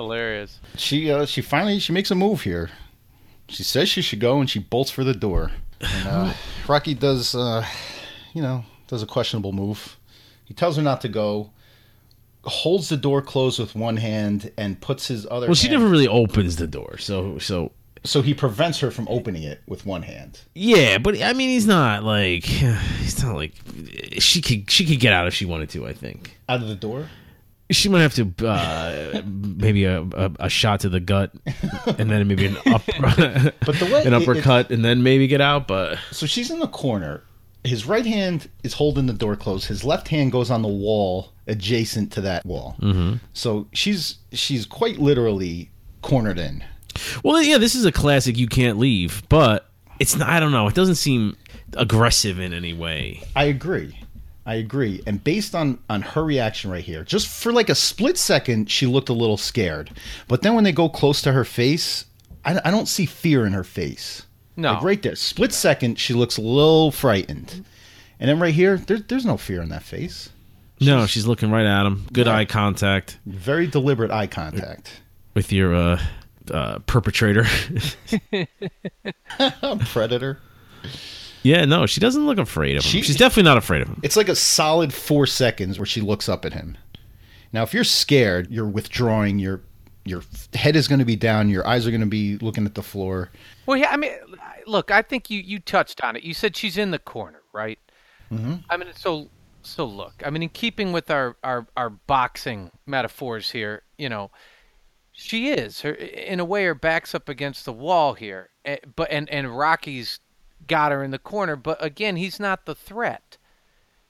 Hilarious. 0.00 0.58
She 0.76 1.10
uh, 1.10 1.26
she 1.26 1.40
finally 1.42 1.78
she 1.78 1.92
makes 1.92 2.10
a 2.10 2.14
move 2.14 2.42
here. 2.42 2.70
She 3.48 3.62
says 3.62 3.88
she 3.88 4.02
should 4.02 4.20
go, 4.20 4.40
and 4.40 4.48
she 4.48 4.58
bolts 4.58 4.90
for 4.90 5.04
the 5.04 5.14
door. 5.14 5.50
And 5.80 6.08
uh, 6.08 6.32
Rocky 6.68 6.94
does, 6.94 7.34
uh, 7.34 7.64
you 8.32 8.42
know, 8.42 8.64
does 8.86 9.02
a 9.02 9.06
questionable 9.06 9.52
move. 9.52 9.96
He 10.44 10.54
tells 10.54 10.76
her 10.76 10.82
not 10.82 11.00
to 11.02 11.08
go. 11.08 11.50
Holds 12.44 12.88
the 12.88 12.96
door 12.96 13.20
closed 13.20 13.58
with 13.58 13.74
one 13.74 13.98
hand 13.98 14.50
and 14.56 14.80
puts 14.80 15.08
his 15.08 15.26
other. 15.30 15.46
well 15.46 15.54
she 15.54 15.68
hand- 15.68 15.78
never 15.80 15.90
really 15.90 16.08
opens 16.08 16.56
the 16.56 16.66
door 16.66 16.96
so 16.96 17.38
so 17.38 17.70
So 18.04 18.22
he 18.22 18.32
prevents 18.32 18.80
her 18.80 18.90
from 18.90 19.06
opening 19.10 19.42
it 19.42 19.60
with 19.66 19.84
one 19.84 20.00
hand. 20.02 20.40
Yeah, 20.54 20.96
but 20.96 21.20
I 21.22 21.34
mean, 21.34 21.50
he's 21.50 21.66
not 21.66 22.02
like 22.02 22.44
he's 23.00 23.22
not 23.22 23.36
like 23.36 23.52
she 24.20 24.40
could 24.40 24.70
she 24.70 24.86
could 24.86 25.00
get 25.00 25.12
out 25.12 25.26
if 25.26 25.34
she 25.34 25.44
wanted 25.44 25.68
to. 25.70 25.86
I 25.86 25.92
think 25.92 26.34
Out 26.48 26.62
of 26.62 26.68
the 26.68 26.74
door. 26.74 27.08
She 27.70 27.88
might 27.88 28.00
have 28.02 28.14
to 28.14 28.46
uh, 28.46 29.22
maybe 29.24 29.84
a, 29.84 30.02
a, 30.02 30.32
a 30.40 30.48
shot 30.48 30.80
to 30.80 30.88
the 30.88 31.00
gut 31.00 31.32
and 31.98 32.10
then 32.10 32.26
maybe 32.28 32.46
an 32.46 32.56
up 32.66 32.82
But 33.66 33.78
the 33.78 33.88
way 33.92 34.04
an 34.04 34.12
it- 34.14 34.22
uppercut 34.22 34.70
and 34.70 34.84
then 34.84 35.02
maybe 35.02 35.26
get 35.26 35.40
out. 35.40 35.66
But 35.68 35.98
So 36.10 36.26
she's 36.26 36.50
in 36.50 36.58
the 36.58 36.68
corner. 36.68 37.22
His 37.62 37.84
right 37.86 38.06
hand 38.06 38.48
is 38.62 38.72
holding 38.74 39.04
the 39.06 39.12
door 39.12 39.36
closed. 39.36 39.66
His 39.66 39.84
left 39.84 40.08
hand 40.08 40.32
goes 40.32 40.50
on 40.50 40.62
the 40.62 40.68
wall 40.68 41.32
adjacent 41.46 42.10
to 42.12 42.20
that 42.22 42.46
wall. 42.46 42.76
Mm-hmm. 42.80 43.16
So 43.34 43.66
she's 43.72 44.16
she's 44.32 44.64
quite 44.64 44.98
literally 44.98 45.70
cornered 46.00 46.38
in. 46.38 46.64
well, 47.22 47.42
yeah, 47.42 47.58
this 47.58 47.74
is 47.74 47.84
a 47.84 47.92
classic. 47.92 48.38
You 48.38 48.46
can't 48.48 48.78
leave, 48.78 49.22
but 49.28 49.68
it's 49.98 50.16
not. 50.16 50.28
I 50.30 50.40
don't 50.40 50.52
know. 50.52 50.68
It 50.68 50.74
doesn't 50.74 50.94
seem 50.94 51.36
aggressive 51.74 52.40
in 52.40 52.54
any 52.54 52.72
way. 52.72 53.22
I 53.36 53.44
agree. 53.44 53.94
I 54.50 54.54
agree. 54.54 55.00
And 55.06 55.22
based 55.22 55.54
on 55.54 55.78
on 55.88 56.02
her 56.02 56.24
reaction 56.24 56.70
right 56.72 56.82
here, 56.82 57.04
just 57.04 57.28
for 57.28 57.52
like 57.52 57.68
a 57.68 57.74
split 57.74 58.18
second, 58.18 58.70
she 58.70 58.86
looked 58.86 59.08
a 59.08 59.12
little 59.12 59.36
scared. 59.36 59.90
But 60.26 60.42
then 60.42 60.54
when 60.54 60.64
they 60.64 60.72
go 60.72 60.88
close 60.88 61.22
to 61.22 61.32
her 61.32 61.44
face, 61.44 62.06
I, 62.44 62.60
I 62.64 62.70
don't 62.72 62.88
see 62.88 63.06
fear 63.06 63.46
in 63.46 63.52
her 63.52 63.62
face. 63.64 64.26
No. 64.56 64.72
Like 64.72 64.82
right 64.82 65.02
there, 65.02 65.14
split 65.14 65.52
second, 65.52 65.98
she 66.00 66.14
looks 66.14 66.36
a 66.36 66.42
little 66.42 66.90
frightened, 66.90 67.64
and 68.18 68.28
then 68.28 68.40
right 68.40 68.52
here, 68.52 68.76
there, 68.76 68.98
there's 68.98 69.24
no 69.24 69.36
fear 69.36 69.62
in 69.62 69.68
that 69.68 69.84
face. 69.84 70.30
No, 70.80 71.06
she's 71.06 71.26
looking 71.26 71.50
right 71.52 71.66
at 71.66 71.86
him. 71.86 72.06
Good 72.12 72.26
Yeah. 72.26 72.36
eye 72.36 72.44
contact 72.46 73.18
Very 73.26 73.66
deliberate 73.68 74.10
eye 74.10 74.26
contact. 74.26 75.00
with 75.34 75.52
your 75.52 75.74
uh, 75.76 76.02
uh, 76.52 76.78
perpetrator. 76.86 77.46
Predator. 79.92 80.38
Yeah, 81.42 81.64
no, 81.64 81.86
she 81.86 82.00
doesn't 82.00 82.26
look 82.26 82.38
afraid 82.38 82.76
of 82.76 82.84
him. 82.84 82.90
She- 82.90 83.02
she's 83.02 83.16
definitely 83.16 83.44
not 83.44 83.56
afraid 83.58 83.82
of 83.82 83.88
him. 83.88 84.00
It's 84.02 84.16
like 84.16 84.28
a 84.28 84.36
solid 84.36 84.92
four 84.92 85.26
seconds 85.26 85.78
where 85.78 85.86
she 85.86 86.00
looks 86.00 86.28
up 86.28 86.44
at 86.44 86.52
him. 86.52 86.76
Now, 87.52 87.62
if 87.62 87.74
you're 87.74 87.84
scared, 87.84 88.50
you're 88.50 88.68
withdrawing. 88.68 89.38
Your 89.38 89.62
your 90.04 90.22
head 90.54 90.76
is 90.76 90.88
going 90.88 90.98
to 90.98 91.04
be 91.04 91.16
down. 91.16 91.48
Your 91.50 91.66
eyes 91.66 91.86
are 91.86 91.90
going 91.90 92.00
to 92.00 92.06
be 92.06 92.38
looking 92.38 92.64
at 92.64 92.74
the 92.74 92.82
floor. 92.82 93.30
Well, 93.66 93.76
yeah, 93.76 93.90
I 93.90 93.96
mean, 93.96 94.12
look, 94.66 94.90
I 94.90 95.02
think 95.02 95.30
you 95.30 95.40
you 95.40 95.58
touched 95.58 96.02
on 96.02 96.16
it. 96.16 96.22
You 96.22 96.32
said 96.34 96.56
she's 96.56 96.78
in 96.78 96.90
the 96.90 96.98
corner, 96.98 97.40
right? 97.52 97.78
Mm-hmm. 98.32 98.54
I 98.70 98.76
mean, 98.76 98.88
so 98.94 99.28
so 99.62 99.84
look, 99.84 100.22
I 100.24 100.30
mean, 100.30 100.42
in 100.44 100.48
keeping 100.50 100.92
with 100.92 101.10
our 101.10 101.36
our 101.42 101.66
our 101.76 101.90
boxing 101.90 102.70
metaphors 102.86 103.50
here, 103.50 103.82
you 103.98 104.08
know, 104.08 104.30
she 105.12 105.50
is 105.50 105.80
her 105.82 105.92
in 105.92 106.40
a 106.40 106.44
way 106.44 106.64
her 106.64 106.74
back's 106.74 107.14
up 107.14 107.28
against 107.28 107.64
the 107.64 107.72
wall 107.72 108.14
here, 108.14 108.50
eh, 108.64 108.76
but 108.96 109.10
and 109.10 109.28
and 109.28 109.56
Rocky's 109.56 110.20
got 110.70 110.92
her 110.92 111.02
in 111.02 111.10
the 111.10 111.18
corner, 111.18 111.56
but 111.56 111.84
again, 111.84 112.14
he's 112.14 112.38
not 112.38 112.64
the 112.64 112.76
threat. 112.76 113.36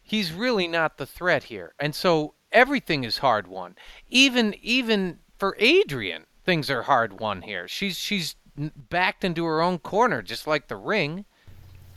He's 0.03 0.33
really 0.33 0.69
not 0.69 0.99
the 0.99 1.07
threat 1.07 1.45
here, 1.45 1.73
and 1.79 1.95
so 1.95 2.35
everything 2.53 3.03
is 3.03 3.19
hard 3.19 3.47
won. 3.47 3.77
Even 4.11 4.55
even 4.61 5.21
for 5.39 5.57
Adrian, 5.59 6.27
things 6.45 6.71
are 6.71 6.83
hard 6.83 7.19
won 7.19 7.43
here. 7.43 7.67
She's 7.67 7.97
she's 7.99 8.37
backed 8.57 9.25
into 9.25 9.45
her 9.47 9.63
own 9.63 9.79
corner, 9.79 10.21
just 10.21 10.47
like 10.47 10.69
the 10.69 10.77
ring. 10.77 11.25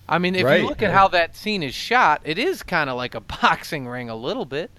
I 0.08 0.18
mean, 0.18 0.36
if 0.36 0.46
Right, 0.46 0.62
you 0.62 0.68
look 0.68 0.82
at 0.82 0.92
how 0.92 1.08
that 1.10 1.36
scene 1.36 1.64
is 1.64 1.74
shot, 1.74 2.22
it 2.24 2.38
is 2.38 2.64
kind 2.64 2.90
of 2.90 2.96
like 2.96 3.16
a 3.16 3.20
boxing 3.42 3.88
ring 3.88 4.10
a 4.10 4.16
little 4.16 4.46
bit, 4.46 4.72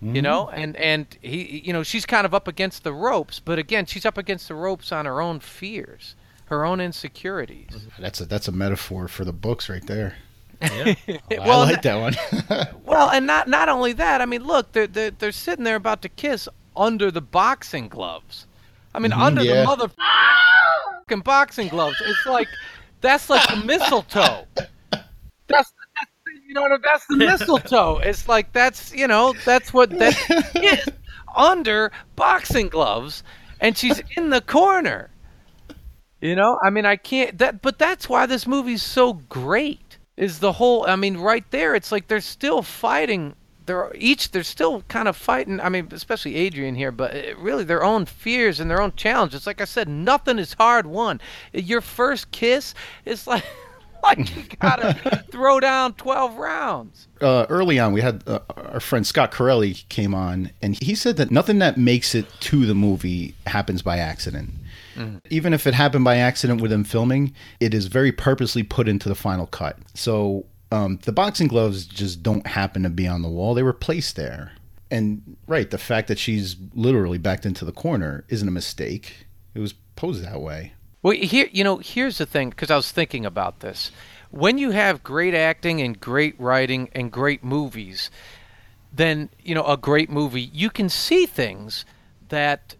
you 0.00 0.08
mm-hmm. 0.08 0.22
know. 0.22 0.48
And 0.48 0.76
and 0.76 1.06
he, 1.20 1.62
you 1.64 1.72
know, 1.72 1.82
she's 1.82 2.06
kind 2.06 2.24
of 2.24 2.32
up 2.32 2.48
against 2.48 2.84
the 2.84 2.92
ropes, 2.92 3.38
but 3.38 3.58
again, 3.58 3.84
she's 3.84 4.06
up 4.06 4.16
against 4.16 4.48
the 4.48 4.54
ropes 4.54 4.92
on 4.92 5.04
her 5.04 5.20
own 5.20 5.40
fears, 5.40 6.14
her 6.46 6.64
own 6.64 6.80
insecurities. 6.80 7.70
Mm-hmm. 7.70 8.02
That's 8.02 8.20
a 8.20 8.26
that's 8.26 8.48
a 8.48 8.52
metaphor 8.52 9.08
for 9.08 9.24
the 9.24 9.32
books 9.32 9.68
right 9.68 9.86
there. 9.86 10.16
Well, 11.30 11.60
I 11.60 11.70
like 11.70 11.82
that 11.82 12.00
one. 12.00 12.14
Well, 12.86 13.10
and 13.10 13.26
not 13.26 13.48
not 13.48 13.68
only 13.68 13.92
that. 13.94 14.22
I 14.22 14.26
mean, 14.26 14.44
look, 14.44 14.72
they're 14.72 14.86
they're, 14.86 15.10
they're 15.10 15.32
sitting 15.32 15.64
there 15.64 15.76
about 15.76 16.02
to 16.02 16.08
kiss 16.08 16.48
under 16.76 17.10
the 17.10 17.20
boxing 17.20 17.88
gloves. 17.88 18.46
I 18.94 18.98
mean, 18.98 19.10
mm-hmm, 19.10 19.20
under 19.20 19.42
yeah. 19.42 19.60
the 19.60 19.64
mother 19.64 19.88
fucking 21.06 21.20
boxing 21.20 21.68
gloves. 21.68 21.96
It's 22.04 22.24
like 22.26 22.48
that's 23.00 23.28
like 23.28 23.46
the 23.48 23.56
mistletoe. 23.56 24.46
That's, 25.48 25.72
that's 25.94 26.10
you 26.48 26.54
know 26.54 26.76
that's 26.82 27.06
the 27.06 27.16
mistletoe. 27.18 27.98
It's 27.98 28.28
like 28.28 28.52
that's 28.52 28.92
you 28.92 29.06
know 29.06 29.32
that's 29.44 29.72
what 29.72 29.90
that 29.90 30.16
is 30.56 30.88
under 31.36 31.92
boxing 32.16 32.68
gloves, 32.68 33.22
and 33.60 33.78
she's 33.78 34.02
in 34.16 34.30
the 34.30 34.40
corner. 34.40 35.08
You 36.20 36.34
know, 36.34 36.58
I 36.62 36.70
mean, 36.70 36.86
I 36.86 36.96
can't. 36.96 37.36
That, 37.38 37.60
but 37.62 37.78
that's 37.78 38.08
why 38.08 38.26
this 38.26 38.46
movie's 38.46 38.82
so 38.82 39.14
great. 39.28 39.98
Is 40.16 40.38
the 40.38 40.52
whole? 40.52 40.86
I 40.88 40.96
mean, 40.96 41.18
right 41.18 41.44
there, 41.50 41.74
it's 41.74 41.92
like 41.92 42.08
they're 42.08 42.20
still 42.20 42.62
fighting. 42.62 43.34
They're 43.66 43.92
each. 43.94 44.30
They're 44.30 44.42
still 44.42 44.80
kind 44.88 45.08
of 45.08 45.16
fighting. 45.16 45.60
I 45.60 45.68
mean, 45.68 45.88
especially 45.92 46.36
Adrian 46.36 46.74
here, 46.74 46.90
but 46.90 47.14
uh, 47.14 47.36
really 47.36 47.64
their 47.64 47.84
own 47.84 48.06
fears 48.06 48.60
and 48.60 48.70
their 48.70 48.80
own 48.80 48.94
challenges. 48.96 49.46
Like 49.46 49.60
I 49.60 49.66
said, 49.66 49.88
nothing 49.88 50.38
is 50.38 50.54
hard 50.54 50.86
won. 50.86 51.20
Your 51.52 51.82
first 51.82 52.30
kiss 52.30 52.72
is 53.04 53.26
like, 53.26 53.44
like 54.02 54.34
you 54.34 54.44
gotta 54.58 55.24
throw 55.30 55.60
down 55.60 55.92
twelve 55.94 56.36
rounds. 56.38 57.08
uh, 57.20 57.44
early 57.50 57.78
on, 57.78 57.92
we 57.92 58.00
had 58.00 58.22
uh, 58.26 58.38
our 58.56 58.80
friend 58.80 59.06
Scott 59.06 59.32
Corelli 59.32 59.74
came 59.90 60.14
on, 60.14 60.50
and 60.62 60.82
he 60.82 60.94
said 60.94 61.18
that 61.18 61.30
nothing 61.30 61.58
that 61.58 61.76
makes 61.76 62.14
it 62.14 62.24
to 62.40 62.64
the 62.64 62.74
movie 62.74 63.34
happens 63.46 63.82
by 63.82 63.98
accident. 63.98 64.48
Even 65.30 65.52
if 65.52 65.66
it 65.66 65.74
happened 65.74 66.04
by 66.04 66.16
accident 66.16 66.60
with 66.60 66.70
them 66.70 66.84
filming, 66.84 67.34
it 67.60 67.74
is 67.74 67.86
very 67.86 68.12
purposely 68.12 68.62
put 68.62 68.88
into 68.88 69.08
the 69.08 69.14
final 69.14 69.46
cut. 69.46 69.78
So 69.94 70.46
um, 70.72 70.98
the 71.02 71.12
boxing 71.12 71.48
gloves 71.48 71.86
just 71.86 72.22
don't 72.22 72.46
happen 72.46 72.82
to 72.82 72.90
be 72.90 73.06
on 73.06 73.22
the 73.22 73.28
wall; 73.28 73.54
they 73.54 73.62
were 73.62 73.72
placed 73.72 74.16
there. 74.16 74.52
And 74.90 75.36
right, 75.46 75.70
the 75.70 75.78
fact 75.78 76.08
that 76.08 76.18
she's 76.18 76.56
literally 76.74 77.18
backed 77.18 77.46
into 77.46 77.64
the 77.64 77.72
corner 77.72 78.24
isn't 78.28 78.46
a 78.46 78.52
mistake. 78.52 79.26
It 79.54 79.60
was 79.60 79.74
posed 79.96 80.24
that 80.24 80.40
way. 80.40 80.72
Well, 81.02 81.14
here, 81.14 81.48
you 81.52 81.64
know, 81.64 81.78
here's 81.78 82.18
the 82.18 82.26
thing, 82.26 82.50
because 82.50 82.70
I 82.70 82.76
was 82.76 82.90
thinking 82.90 83.24
about 83.24 83.60
this. 83.60 83.90
When 84.30 84.58
you 84.58 84.72
have 84.72 85.04
great 85.04 85.34
acting 85.34 85.80
and 85.80 85.98
great 86.00 86.38
writing 86.40 86.88
and 86.92 87.12
great 87.12 87.44
movies, 87.44 88.10
then 88.92 89.30
you 89.42 89.54
know 89.54 89.64
a 89.64 89.76
great 89.76 90.10
movie, 90.10 90.50
you 90.52 90.70
can 90.70 90.88
see 90.88 91.26
things 91.26 91.84
that 92.28 92.74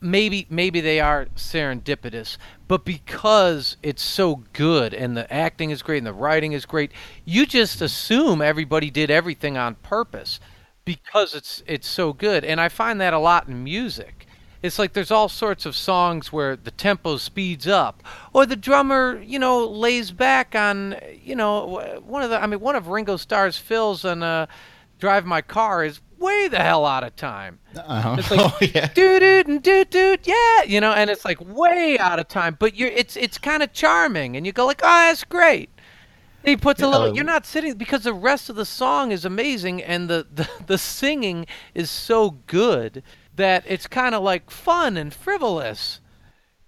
maybe 0.00 0.46
maybe 0.50 0.80
they 0.80 1.00
are 1.00 1.26
serendipitous, 1.36 2.36
but 2.68 2.84
because 2.84 3.76
it's 3.82 4.02
so 4.02 4.44
good 4.52 4.94
and 4.94 5.16
the 5.16 5.32
acting 5.32 5.70
is 5.70 5.82
great 5.82 5.98
and 5.98 6.06
the 6.06 6.12
writing 6.12 6.52
is 6.52 6.66
great, 6.66 6.92
you 7.24 7.46
just 7.46 7.80
assume 7.80 8.42
everybody 8.42 8.90
did 8.90 9.10
everything 9.10 9.56
on 9.56 9.76
purpose 9.76 10.40
because 10.84 11.34
it's 11.34 11.62
it's 11.66 11.88
so 11.88 12.12
good. 12.12 12.44
And 12.44 12.60
I 12.60 12.68
find 12.68 13.00
that 13.00 13.12
a 13.12 13.18
lot 13.18 13.48
in 13.48 13.62
music. 13.62 14.26
It's 14.62 14.78
like 14.78 14.94
there's 14.94 15.10
all 15.10 15.28
sorts 15.28 15.66
of 15.66 15.76
songs 15.76 16.32
where 16.32 16.56
the 16.56 16.70
tempo 16.70 17.18
speeds 17.18 17.66
up, 17.68 18.02
or 18.32 18.46
the 18.46 18.56
drummer, 18.56 19.20
you 19.22 19.38
know, 19.38 19.66
lays 19.66 20.10
back 20.10 20.54
on, 20.54 20.96
you 21.22 21.36
know, 21.36 22.00
one 22.04 22.22
of 22.22 22.30
the. 22.30 22.42
I 22.42 22.46
mean, 22.46 22.60
one 22.60 22.74
of 22.74 22.88
Ringo 22.88 23.16
Starr's 23.16 23.58
fills 23.58 24.04
on 24.04 24.22
uh, 24.22 24.46
"Drive 24.98 25.26
My 25.26 25.42
Car" 25.42 25.84
is 25.84 26.00
way 26.26 26.48
the 26.48 26.58
hell 26.58 26.84
out 26.84 27.04
of 27.04 27.14
time. 27.16 27.58
Uh-huh. 27.76 28.16
It's 28.18 28.30
like 28.30 28.40
oh 28.42 28.58
yeah. 28.60 28.88
doo 28.88 29.20
doo 29.20 29.42
and 29.46 29.62
doo 29.62 29.84
doo, 29.84 30.16
yeah, 30.24 30.62
you 30.64 30.80
know, 30.80 30.92
and 30.92 31.08
it's 31.08 31.24
like 31.24 31.38
way 31.40 31.96
out 31.98 32.18
of 32.18 32.28
time. 32.28 32.56
But 32.58 32.74
you're 32.76 32.90
it's 32.90 33.16
it's 33.16 33.38
kind 33.38 33.62
of 33.62 33.72
charming, 33.72 34.36
and 34.36 34.44
you 34.44 34.52
go 34.52 34.66
like, 34.66 34.80
oh, 34.82 34.86
that's 34.86 35.24
great. 35.24 35.70
He 36.44 36.56
puts 36.56 36.80
a 36.80 36.88
little. 36.88 37.14
You're 37.14 37.24
not 37.24 37.44
sitting 37.44 37.74
because 37.74 38.04
the 38.04 38.14
rest 38.14 38.48
of 38.48 38.56
the 38.56 38.64
song 38.64 39.10
is 39.10 39.24
amazing, 39.24 39.82
and 39.82 40.08
the 40.08 40.26
the, 40.34 40.48
the 40.66 40.78
singing 40.78 41.46
is 41.74 41.90
so 41.90 42.38
good 42.46 43.02
that 43.34 43.64
it's 43.66 43.86
kind 43.86 44.14
of 44.14 44.22
like 44.22 44.50
fun 44.50 44.96
and 44.96 45.12
frivolous. 45.12 46.00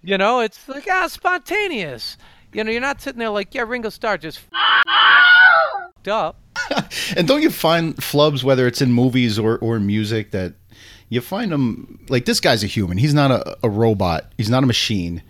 You 0.03 0.19
know, 0.19 0.41
it's 0.41 0.69
like 0.69 0.87
ah 0.91 1.07
spontaneous. 1.09 2.17
You 2.53 2.65
know, 2.65 2.71
you're 2.71 2.81
not 2.81 3.01
sitting 3.01 3.19
there 3.19 3.31
like, 3.31 3.55
yeah, 3.55 3.63
Ringo 3.63 3.89
Starr 3.91 4.19
just 4.19 4.39
f***ed 4.39 6.11
up. 6.11 6.37
And 7.17 7.27
don't 7.27 7.41
you 7.43 7.51
find 7.51 7.97
flubs, 7.97 8.45
whether 8.45 8.67
it's 8.67 8.83
in 8.83 8.93
movies 8.93 9.39
or, 9.39 9.59
or 9.59 9.81
music, 9.81 10.33
that 10.33 10.55
you 11.09 11.21
find 11.23 11.51
them 11.53 12.05
like 12.11 12.27
this 12.27 12.41
guy's 12.41 12.63
a 12.63 12.67
human. 12.67 12.99
He's 12.99 13.15
not 13.15 13.31
a, 13.31 13.57
a 13.63 13.71
robot. 13.71 14.31
He's 14.37 14.51
not 14.51 14.63
a 14.63 14.67
machine. 14.67 15.23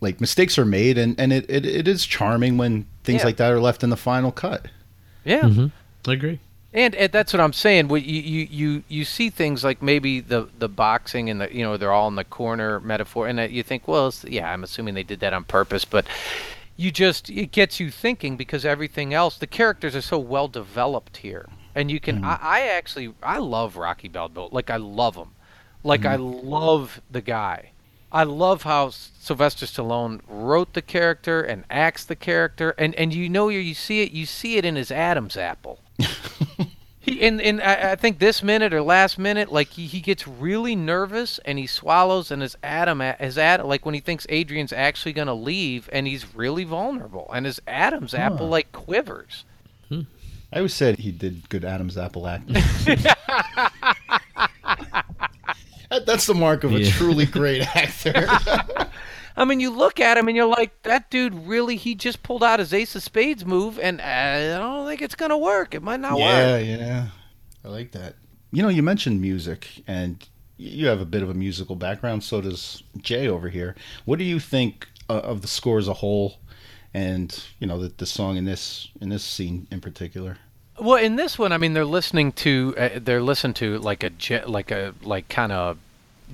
Like 0.00 0.20
mistakes 0.20 0.58
are 0.58 0.64
made, 0.64 0.96
and, 0.98 1.18
and 1.20 1.32
it, 1.32 1.44
it, 1.50 1.66
it 1.66 1.86
is 1.88 2.06
charming 2.06 2.56
when 2.56 2.86
things 3.04 3.20
Yeah. 3.20 3.26
like 3.26 3.36
that 3.36 3.52
are 3.52 3.60
left 3.60 3.82
in 3.84 3.90
the 3.90 3.96
final 3.96 4.32
cut. 4.32 4.66
Yeah. 5.24 5.42
Mm-hmm. 5.42 5.66
I 6.10 6.12
agree. 6.14 6.40
And, 6.74 6.94
and 6.94 7.12
that's 7.12 7.34
what 7.34 7.40
I'm 7.40 7.52
saying. 7.52 7.90
You, 7.90 7.96
you, 7.96 8.48
you, 8.50 8.84
you 8.88 9.04
see 9.04 9.28
things 9.28 9.62
like 9.62 9.82
maybe 9.82 10.20
the, 10.20 10.48
the 10.58 10.68
boxing 10.68 11.28
and 11.28 11.40
the 11.40 11.54
you 11.54 11.62
know 11.62 11.76
they're 11.76 11.92
all 11.92 12.08
in 12.08 12.14
the 12.14 12.24
corner 12.24 12.80
metaphor, 12.80 13.26
and 13.28 13.52
you 13.52 13.62
think, 13.62 13.86
well, 13.86 14.12
yeah, 14.24 14.50
I'm 14.50 14.64
assuming 14.64 14.94
they 14.94 15.02
did 15.02 15.20
that 15.20 15.34
on 15.34 15.44
purpose, 15.44 15.84
but 15.84 16.06
you 16.76 16.90
just 16.90 17.28
it 17.28 17.52
gets 17.52 17.78
you 17.78 17.90
thinking 17.90 18.36
because 18.36 18.64
everything 18.64 19.12
else, 19.12 19.36
the 19.36 19.46
characters 19.46 19.94
are 19.94 20.00
so 20.00 20.18
well 20.18 20.48
developed 20.48 21.18
here, 21.18 21.48
and 21.74 21.90
you 21.90 22.00
can. 22.00 22.16
Mm-hmm. 22.16 22.24
I, 22.24 22.38
I 22.40 22.60
actually 22.68 23.12
I 23.22 23.38
love 23.38 23.76
Rocky 23.76 24.08
Balboa, 24.08 24.48
like 24.50 24.70
I 24.70 24.76
love 24.76 25.14
him, 25.14 25.32
like 25.84 26.06
I 26.06 26.16
mm-hmm. 26.16 26.48
love 26.48 27.00
the 27.10 27.20
guy. 27.20 27.70
I 28.10 28.24
love 28.24 28.64
how 28.64 28.90
Sylvester 28.90 29.64
Stallone 29.64 30.20
wrote 30.28 30.74
the 30.74 30.82
character 30.82 31.42
and 31.42 31.64
acts 31.70 32.04
the 32.04 32.16
character, 32.16 32.74
and 32.78 32.94
and 32.94 33.12
you 33.12 33.28
know 33.28 33.48
you 33.48 33.58
you 33.58 33.74
see 33.74 34.02
it 34.02 34.12
you 34.12 34.26
see 34.26 34.56
it 34.56 34.64
in 34.64 34.76
his 34.76 34.90
Adam's 34.90 35.36
apple. 35.36 35.80
He 37.14 37.20
in 37.20 37.40
in 37.40 37.60
I, 37.60 37.92
I 37.92 37.96
think 37.96 38.18
this 38.18 38.42
minute 38.42 38.72
or 38.72 38.82
last 38.82 39.18
minute, 39.18 39.52
like 39.52 39.68
he, 39.68 39.86
he 39.86 40.00
gets 40.00 40.26
really 40.26 40.74
nervous 40.76 41.38
and 41.44 41.58
he 41.58 41.66
swallows 41.66 42.30
and 42.30 42.42
his 42.42 42.56
Adam 42.62 43.00
his 43.18 43.36
Adam 43.38 43.66
like 43.66 43.84
when 43.84 43.94
he 43.94 44.00
thinks 44.00 44.26
Adrian's 44.28 44.72
actually 44.72 45.12
gonna 45.12 45.34
leave 45.34 45.88
and 45.92 46.06
he's 46.06 46.34
really 46.34 46.64
vulnerable 46.64 47.30
and 47.34 47.46
his 47.46 47.60
Adam's 47.66 48.14
apple 48.14 48.48
like 48.48 48.72
quivers. 48.72 49.44
Hmm. 49.88 50.02
I 50.52 50.58
always 50.58 50.74
said 50.74 50.98
he 50.98 51.10
did 51.12 51.48
good 51.48 51.64
Adam's 51.64 51.96
apple 51.98 52.26
acting. 52.26 52.56
That- 55.90 56.06
That's 56.06 56.24
the 56.26 56.34
mark 56.34 56.64
of 56.64 56.72
a 56.74 56.84
truly 56.90 57.26
great 57.26 57.60
actor. 57.76 58.26
I 59.36 59.44
mean, 59.44 59.60
you 59.60 59.70
look 59.70 60.00
at 60.00 60.18
him 60.18 60.28
and 60.28 60.36
you're 60.36 60.46
like, 60.46 60.82
that 60.82 61.10
dude 61.10 61.34
really 61.46 61.76
he 61.76 61.94
just 61.94 62.22
pulled 62.22 62.44
out 62.44 62.58
his 62.58 62.72
Ace 62.72 62.94
of 62.94 63.02
Spades 63.02 63.44
move 63.44 63.78
and 63.78 64.00
I 64.00 64.58
don't 64.58 64.86
think 64.86 65.02
it's 65.02 65.14
gonna 65.14 65.38
work. 65.38 65.74
It 65.74 65.82
might 65.82 66.00
not 66.00 66.18
yeah, 66.18 66.56
work. 66.56 66.66
yeah. 66.66 66.76
Yeah. 66.76 67.06
I 67.64 67.68
like 67.68 67.92
that. 67.92 68.14
You 68.50 68.62
know, 68.62 68.68
you 68.68 68.82
mentioned 68.82 69.20
music, 69.20 69.68
and 69.86 70.26
you 70.56 70.86
have 70.86 71.00
a 71.00 71.04
bit 71.04 71.22
of 71.22 71.30
a 71.30 71.34
musical 71.34 71.76
background. 71.76 72.24
So 72.24 72.40
does 72.40 72.82
Jay 72.98 73.28
over 73.28 73.48
here. 73.48 73.74
What 74.04 74.18
do 74.18 74.24
you 74.24 74.40
think 74.40 74.88
uh, 75.08 75.20
of 75.20 75.42
the 75.42 75.48
score 75.48 75.78
as 75.78 75.88
a 75.88 75.94
whole, 75.94 76.38
and 76.92 77.42
you 77.58 77.66
know 77.66 77.78
the, 77.80 77.88
the 77.96 78.06
song 78.06 78.36
in 78.36 78.44
this 78.44 78.88
in 79.00 79.08
this 79.08 79.24
scene 79.24 79.66
in 79.70 79.80
particular? 79.80 80.38
Well, 80.80 80.96
in 80.96 81.16
this 81.16 81.38
one, 81.38 81.52
I 81.52 81.58
mean, 81.58 81.74
they're 81.74 81.84
listening 81.84 82.32
to 82.32 82.74
uh, 82.76 82.88
they're 83.00 83.22
listening 83.22 83.54
to 83.54 83.78
like 83.78 84.02
a 84.04 84.10
like 84.46 84.70
a 84.70 84.94
like 85.02 85.28
kind 85.28 85.52
of 85.52 85.78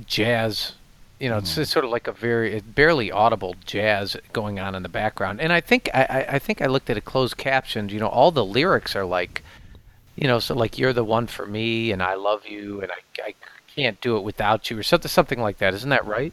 jazz. 0.07 0.73
You 1.21 1.29
know, 1.29 1.39
it's, 1.39 1.59
it's 1.59 1.71
sort 1.71 1.85
of 1.85 1.91
like 1.91 2.07
a 2.07 2.13
very 2.13 2.61
barely 2.61 3.11
audible 3.11 3.57
jazz 3.65 4.17
going 4.33 4.61
on 4.61 4.77
in 4.77 4.85
the 4.85 4.89
background. 4.89 5.41
And 5.41 5.53
I 5.53 5.61
think 5.61 5.91
I, 5.93 6.27
I- 6.31 6.39
think 6.39 6.63
I 6.63 6.67
looked 6.67 6.89
at 6.91 6.97
a 6.97 7.01
closed 7.01 7.37
captioned. 7.37 7.91
You 7.91 7.99
know, 7.99 8.07
all 8.09 8.31
the 8.31 8.45
lyrics 8.45 8.95
are 8.95 9.05
like, 9.05 9.43
you 10.15 10.29
know, 10.29 10.39
so 10.39 10.55
like 10.55 10.79
you're 10.79 10.93
the 10.93 11.03
one 11.05 11.27
for 11.27 11.45
me, 11.47 11.91
and 11.91 12.03
I 12.03 12.15
love 12.15 12.47
you, 12.47 12.83
and 12.83 12.93
I, 12.93 13.23
I 13.29 13.35
can't 13.75 14.01
do 14.01 14.17
it 14.17 14.23
without 14.23 14.71
you, 14.71 14.79
or 14.79 14.83
something 14.85 15.09
something 15.09 15.41
like 15.41 15.59
that. 15.59 15.75
Isn't 15.75 15.91
that 15.91 16.07
right? 16.07 16.33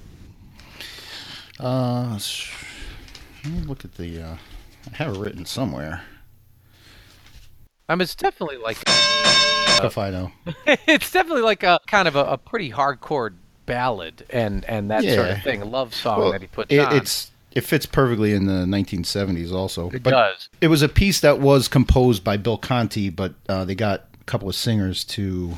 Uh, 1.59 2.19
let 3.43 3.53
me 3.53 3.61
look 3.61 3.85
at 3.85 3.95
the. 3.95 4.21
Uh, 4.21 4.37
I 4.93 4.95
have 4.97 5.15
it 5.15 5.19
written 5.19 5.45
somewhere. 5.45 6.03
I 7.89 7.95
mean, 7.95 8.01
it's 8.01 8.15
definitely 8.15 8.57
like 8.57 8.77
If 9.83 9.97
I 9.97 10.09
know. 10.09 10.31
it's 10.65 11.11
definitely 11.11 11.43
like 11.43 11.63
a 11.63 11.79
kind 11.87 12.07
of 12.07 12.15
a, 12.15 12.25
a 12.25 12.37
pretty 12.37 12.71
hardcore 12.71 13.33
ballad 13.65 14.25
and 14.29 14.63
and 14.65 14.91
that 14.91 15.03
sort 15.03 15.29
of 15.29 15.41
thing, 15.43 15.69
love 15.71 15.93
song 15.93 16.19
Well, 16.19 16.31
that 16.31 16.41
he 16.41 16.47
puts 16.47 16.71
it, 16.71 16.79
on. 16.79 16.95
it's 16.95 17.31
it 17.51 17.61
fits 17.61 17.85
perfectly 17.85 18.33
in 18.33 18.45
the 18.47 18.65
1970s. 18.65 19.51
Also, 19.53 19.89
It 19.91 20.03
but 20.03 20.09
does. 20.11 20.49
It 20.61 20.67
was 20.67 20.81
a 20.81 20.89
piece 20.89 21.21
that 21.21 21.39
was 21.39 21.67
composed 21.69 22.23
by 22.23 22.35
Bill 22.37 22.57
Conti, 22.57 23.09
but 23.09 23.33
uh, 23.47 23.63
they 23.63 23.75
got 23.75 24.05
a 24.19 24.23
couple 24.25 24.49
of 24.49 24.55
singers 24.55 25.03
to. 25.05 25.53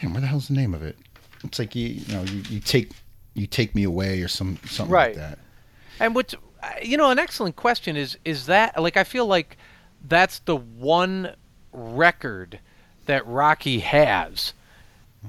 Damn, 0.00 0.12
where 0.12 0.20
the 0.20 0.26
hell's 0.26 0.48
the 0.48 0.54
name 0.54 0.74
of 0.74 0.82
it? 0.82 0.98
It's 1.44 1.58
like 1.58 1.74
you, 1.74 1.88
you 1.88 2.14
know, 2.14 2.22
you, 2.24 2.42
you 2.50 2.60
take 2.60 2.90
you 3.34 3.46
take 3.46 3.74
me 3.74 3.84
away 3.84 4.20
or 4.22 4.28
some 4.28 4.58
something 4.66 4.92
Right. 4.92 5.16
like 5.16 5.16
that. 5.16 5.38
And 6.00 6.14
which, 6.14 6.34
uh, 6.62 6.68
you 6.82 6.96
know, 6.96 7.10
an 7.10 7.18
excellent 7.18 7.56
question 7.56 7.96
is 7.96 8.18
is 8.24 8.46
that 8.46 8.80
like 8.80 8.96
I 8.96 9.04
feel 9.04 9.26
like 9.26 9.56
that's 10.06 10.40
the 10.40 10.56
one 10.56 11.34
record 11.72 12.60
that 13.06 13.26
Rocky 13.26 13.80
has, 13.80 14.52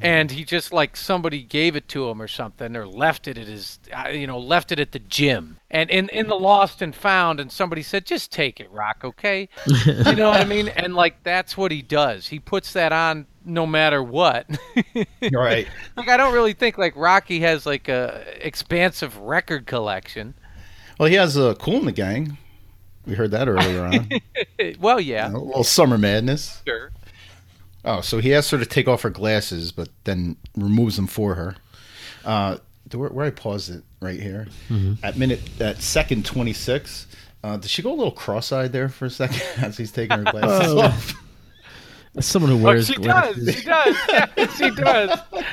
and 0.01 0.31
he 0.31 0.43
just 0.43 0.73
like 0.73 0.95
somebody 0.97 1.41
gave 1.41 1.75
it 1.75 1.87
to 1.89 2.09
him 2.09 2.21
or 2.21 2.27
something, 2.27 2.75
or 2.75 2.87
left 2.87 3.27
it 3.27 3.37
at 3.37 3.47
his, 3.47 3.79
uh, 3.93 4.09
you 4.09 4.27
know, 4.27 4.39
left 4.39 4.71
it 4.71 4.79
at 4.79 4.91
the 4.91 4.99
gym, 4.99 5.57
and 5.71 5.89
in 5.89 6.09
in 6.09 6.27
the 6.27 6.35
lost 6.35 6.81
and 6.81 6.95
found, 6.95 7.39
and 7.39 7.51
somebody 7.51 7.81
said, 7.81 8.05
just 8.05 8.31
take 8.31 8.59
it, 8.59 8.71
Rock, 8.71 9.01
okay? 9.03 9.49
you 9.85 10.15
know 10.15 10.29
what 10.29 10.41
I 10.41 10.45
mean? 10.45 10.67
And 10.69 10.95
like 10.95 11.23
that's 11.23 11.57
what 11.57 11.71
he 11.71 11.81
does. 11.81 12.27
He 12.27 12.39
puts 12.39 12.73
that 12.73 12.91
on 12.91 13.27
no 13.45 13.65
matter 13.65 14.01
what. 14.01 14.47
Right. 15.31 15.67
like 15.95 16.09
I 16.09 16.17
don't 16.17 16.33
really 16.33 16.53
think 16.53 16.77
like 16.77 16.95
Rocky 16.95 17.39
has 17.41 17.65
like 17.65 17.87
a 17.87 18.25
expansive 18.41 19.17
record 19.17 19.65
collection. 19.67 20.33
Well, 20.99 21.09
he 21.09 21.15
has 21.15 21.37
a 21.37 21.55
Kool 21.55 21.77
and 21.77 21.87
the 21.87 21.91
Gang. 21.91 22.37
We 23.05 23.13
heard 23.13 23.31
that 23.31 23.47
earlier 23.47 23.85
on. 23.85 24.09
Well, 24.79 24.99
yeah, 24.99 25.31
a 25.31 25.37
little 25.37 25.63
summer 25.63 25.97
madness. 25.97 26.61
sure. 26.65 26.91
Oh, 27.85 28.01
so 28.01 28.17
he 28.19 28.33
asks 28.33 28.49
her 28.51 28.57
to 28.57 28.65
take 28.65 28.87
off 28.87 29.03
her 29.03 29.09
glasses, 29.09 29.71
but 29.71 29.89
then 30.05 30.35
removes 30.57 30.95
them 30.95 31.07
for 31.07 31.35
her. 31.35 31.55
Uh, 32.25 32.57
the- 32.87 32.97
where, 32.97 33.09
where 33.09 33.25
I 33.25 33.29
paused 33.29 33.69
it 33.71 33.83
right 34.01 34.19
here 34.19 34.47
at 35.03 35.17
minute 35.17 35.41
at 35.61 35.81
second 35.81 36.25
twenty 36.25 36.53
six. 36.53 37.07
Uh, 37.43 37.57
did 37.57 37.69
she 37.69 37.83
go 37.83 37.91
a 37.91 37.95
little 37.95 38.11
cross-eyed 38.11 38.71
there 38.71 38.89
for 38.89 39.05
a 39.05 39.09
second 39.09 39.41
as 39.63 39.77
he's 39.77 39.91
taking 39.91 40.17
her 40.17 40.31
glasses 40.31 40.73
Oh. 40.73 40.79
off? 40.81 41.13
As 42.17 42.25
someone 42.25 42.49
who 42.51 42.57
Oh, 42.59 42.63
wears 42.63 42.87
she 42.87 42.95
glasses, 42.95 43.45
does. 43.45 43.55
She 43.55 43.65
does. 43.65 43.95
Yeah, 44.09 44.47
she 44.57 44.69
does. 44.71 45.19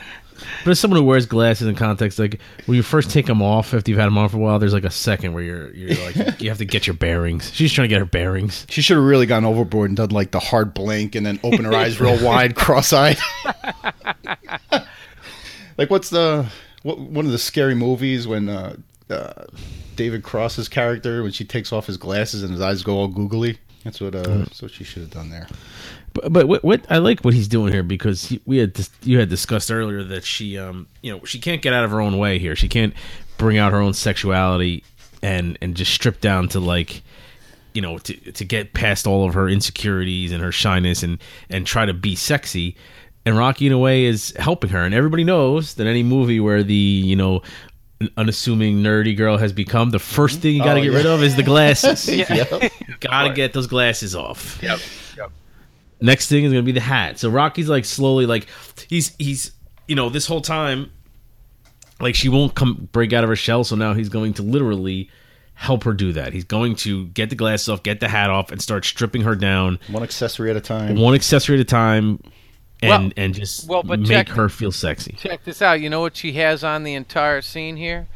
but 0.65 0.71
as 0.71 0.81
someone 0.81 1.01
who 1.01 1.07
wears 1.07 1.27
glasses 1.27 1.67
in 1.67 1.75
context, 1.75 2.19
like 2.19 2.41
when 2.67 2.77
you 2.77 2.83
first 2.83 3.11
take 3.11 3.27
them 3.27 3.43
off 3.43 3.75
after 3.75 3.91
you've 3.91 3.99
had 3.99 4.07
them 4.07 4.19
on 4.19 4.29
for 4.29 4.37
a 4.37 4.41
while, 4.41 4.59
there's 4.59 4.73
like 4.73 4.85
a 4.85 4.91
second 4.91 5.33
where 5.33 5.43
you're 5.43 5.75
you're 5.75 6.05
like 6.05 6.41
you 6.41 6.49
have 6.49 6.59
to 6.59 6.65
get 6.65 6.87
your 6.87 6.95
bearings. 6.95 7.53
She's 7.53 7.73
trying 7.73 7.89
to 7.89 7.89
get 7.89 7.99
her 7.99 8.05
bearings. 8.05 8.67
She 8.69 8.83
should 8.83 8.97
have 8.97 9.05
really 9.05 9.27
gone 9.27 9.45
overboard 9.45 9.91
and 9.91 9.97
done 9.97 10.11
like 10.11 10.31
the 10.31 10.41
hard 10.41 10.75
blank 10.75 11.15
and 11.15 11.25
then 11.25 11.41
open 11.43 11.65
her 11.65 11.75
eyes 11.75 12.01
real 12.01 12.23
wide, 12.25 12.55
cross-eyed. 12.55 13.19
like 15.79 15.91
what's 15.91 16.11
the 16.11 16.47
what, 16.83 16.99
one 16.99 17.27
of 17.27 17.33
the 17.33 17.39
scary 17.39 17.75
movies 17.75 18.27
when 18.27 18.49
uh, 18.49 18.77
uh, 19.11 19.45
David 19.97 20.23
Cross's 20.23 20.69
character 20.69 21.23
when 21.23 21.33
she 21.33 21.45
takes 21.45 21.73
off 21.73 21.87
his 21.87 21.97
glasses 21.97 22.43
and 22.43 22.53
his 22.53 22.61
eyes 22.61 22.83
go 22.83 22.95
all 22.95 23.09
googly? 23.09 23.59
That's 23.85 24.01
what 24.01 24.15
uh, 24.15 24.23
that's 24.23 24.63
what 24.63 24.71
she 24.71 24.85
should 24.85 25.03
have 25.03 25.11
done 25.11 25.31
there. 25.31 25.49
But, 26.31 26.47
what, 26.47 26.63
what 26.65 26.85
I 26.91 26.99
like 26.99 27.21
what 27.21 27.35
he's 27.35 27.49
doing 27.49 27.73
here 27.73 27.83
because 27.83 28.27
he, 28.27 28.41
we 28.47 28.59
had 28.59 28.73
dis- 28.73 28.91
you 29.03 29.19
had 29.19 29.29
discussed 29.29 29.71
earlier 29.71 30.03
that 30.05 30.25
she 30.25 30.57
um 30.59 30.87
you 31.03 31.13
know 31.13 31.25
she 31.25 31.39
can't 31.39 31.61
get 31.63 31.73
out 31.73 31.85
of 31.85 31.91
her 31.91 32.01
own 32.01 32.19
way 32.19 32.39
here. 32.39 32.55
She 32.57 32.69
can't 32.69 32.95
bring 33.39 33.59
out 33.59 33.73
her 33.73 33.79
own 33.81 33.93
sexuality 33.95 34.85
and 35.23 35.59
and 35.61 35.75
just 35.75 35.93
strip 35.93 36.21
down 36.21 36.49
to 36.51 36.61
like 36.61 37.03
you 37.75 37.83
know 37.83 37.99
to 37.99 38.15
to 38.33 38.45
get 38.45 38.73
past 38.75 39.07
all 39.07 39.27
of 39.27 39.35
her 39.35 39.49
insecurities 39.49 40.33
and 40.33 40.43
her 40.43 40.53
shyness 40.53 41.03
and 41.03 41.19
and 41.51 41.67
try 41.67 41.87
to 41.87 41.95
be 41.95 42.15
sexy. 42.15 42.77
And 43.25 43.37
Rocky 43.39 43.67
in 43.67 43.73
a 43.73 43.79
way 43.79 44.05
is 44.05 44.35
helping 44.39 44.71
her. 44.71 44.83
And 44.85 44.95
everybody 44.95 45.23
knows 45.25 45.75
that 45.75 45.87
any 45.87 46.03
movie 46.03 46.41
where 46.41 46.63
the 46.63 46.75
you 46.75 47.17
know 47.17 47.43
unassuming 48.17 48.83
nerdy 48.83 49.17
girl 49.17 49.37
has 49.37 49.53
become 49.53 49.91
the 49.91 49.99
first 49.99 50.41
thing 50.41 50.57
you 50.57 50.63
got 50.63 50.75
to 50.75 50.81
Oh, 50.81 50.83
get 50.83 50.91
yeah. 50.93 50.97
rid 50.99 51.07
of 51.07 51.23
is 51.23 51.37
the 51.37 51.43
glasses. 51.45 52.09
Yep. 52.09 52.73
Got 53.01 53.29
to 53.29 53.33
get 53.33 53.53
those 53.53 53.69
glasses 53.69 54.15
off. 54.17 54.61
Yep. 54.63 54.81
Yep. 56.03 56.07
Next 56.07 56.29
thing 56.29 56.45
is 56.45 56.53
gonna 56.53 56.63
be 56.63 56.73
the 56.73 56.81
hat. 56.81 57.19
So 57.19 57.31
Rocky's 57.31 57.69
like 57.69 57.85
slowly 57.85 58.27
like 58.27 58.47
he's 58.89 59.15
he's 59.19 59.53
you 59.89 59.95
know 59.97 60.09
this 60.11 60.27
whole 60.27 60.41
time 60.41 60.91
like 62.01 62.15
she 62.15 62.29
won't 62.29 62.55
come 62.55 62.89
break 62.93 63.13
out 63.13 63.25
of 63.25 63.31
her 63.31 63.37
shell. 63.37 63.65
So 63.65 63.77
now 63.77 63.95
he's 63.95 64.09
going 64.09 64.35
to 64.35 64.43
literally 64.43 65.09
help 65.55 65.85
her 65.85 65.93
do 65.93 66.13
that. 66.15 66.33
He's 66.33 66.45
going 66.45 66.75
to 66.77 67.07
get 67.09 67.31
the 67.31 67.37
glasses 67.37 67.69
off, 67.69 67.83
get 67.83 68.01
the 68.01 68.09
hat 68.09 68.31
off, 68.31 68.51
and 68.51 68.61
start 68.61 68.85
stripping 68.85 69.23
her 69.23 69.37
down 69.37 69.79
One 69.89 70.03
accessory 70.03 70.51
at 70.51 70.57
a 70.57 70.61
time. 70.61 70.97
one 70.97 71.15
accessory 71.15 71.57
at 71.57 71.61
a 71.61 71.65
time, 71.65 72.21
and 72.83 72.89
Well- 73.05 73.11
and 73.17 73.35
just 73.35 73.69
well, 73.69 73.83
but 73.85 74.01
make 74.01 74.09
check- 74.09 74.29
her 74.31 74.49
feel 74.49 74.73
sexy. 74.73 75.15
Check 75.19 75.45
this 75.45 75.63
out. 75.63 75.81
You 75.81 75.91
know 75.91 76.01
what 76.01 76.17
she 76.17 76.33
has 76.33 76.65
on 76.65 76.83
the 76.83 76.95
entire 76.95 77.41
scene 77.43 77.77
here? 77.77 78.09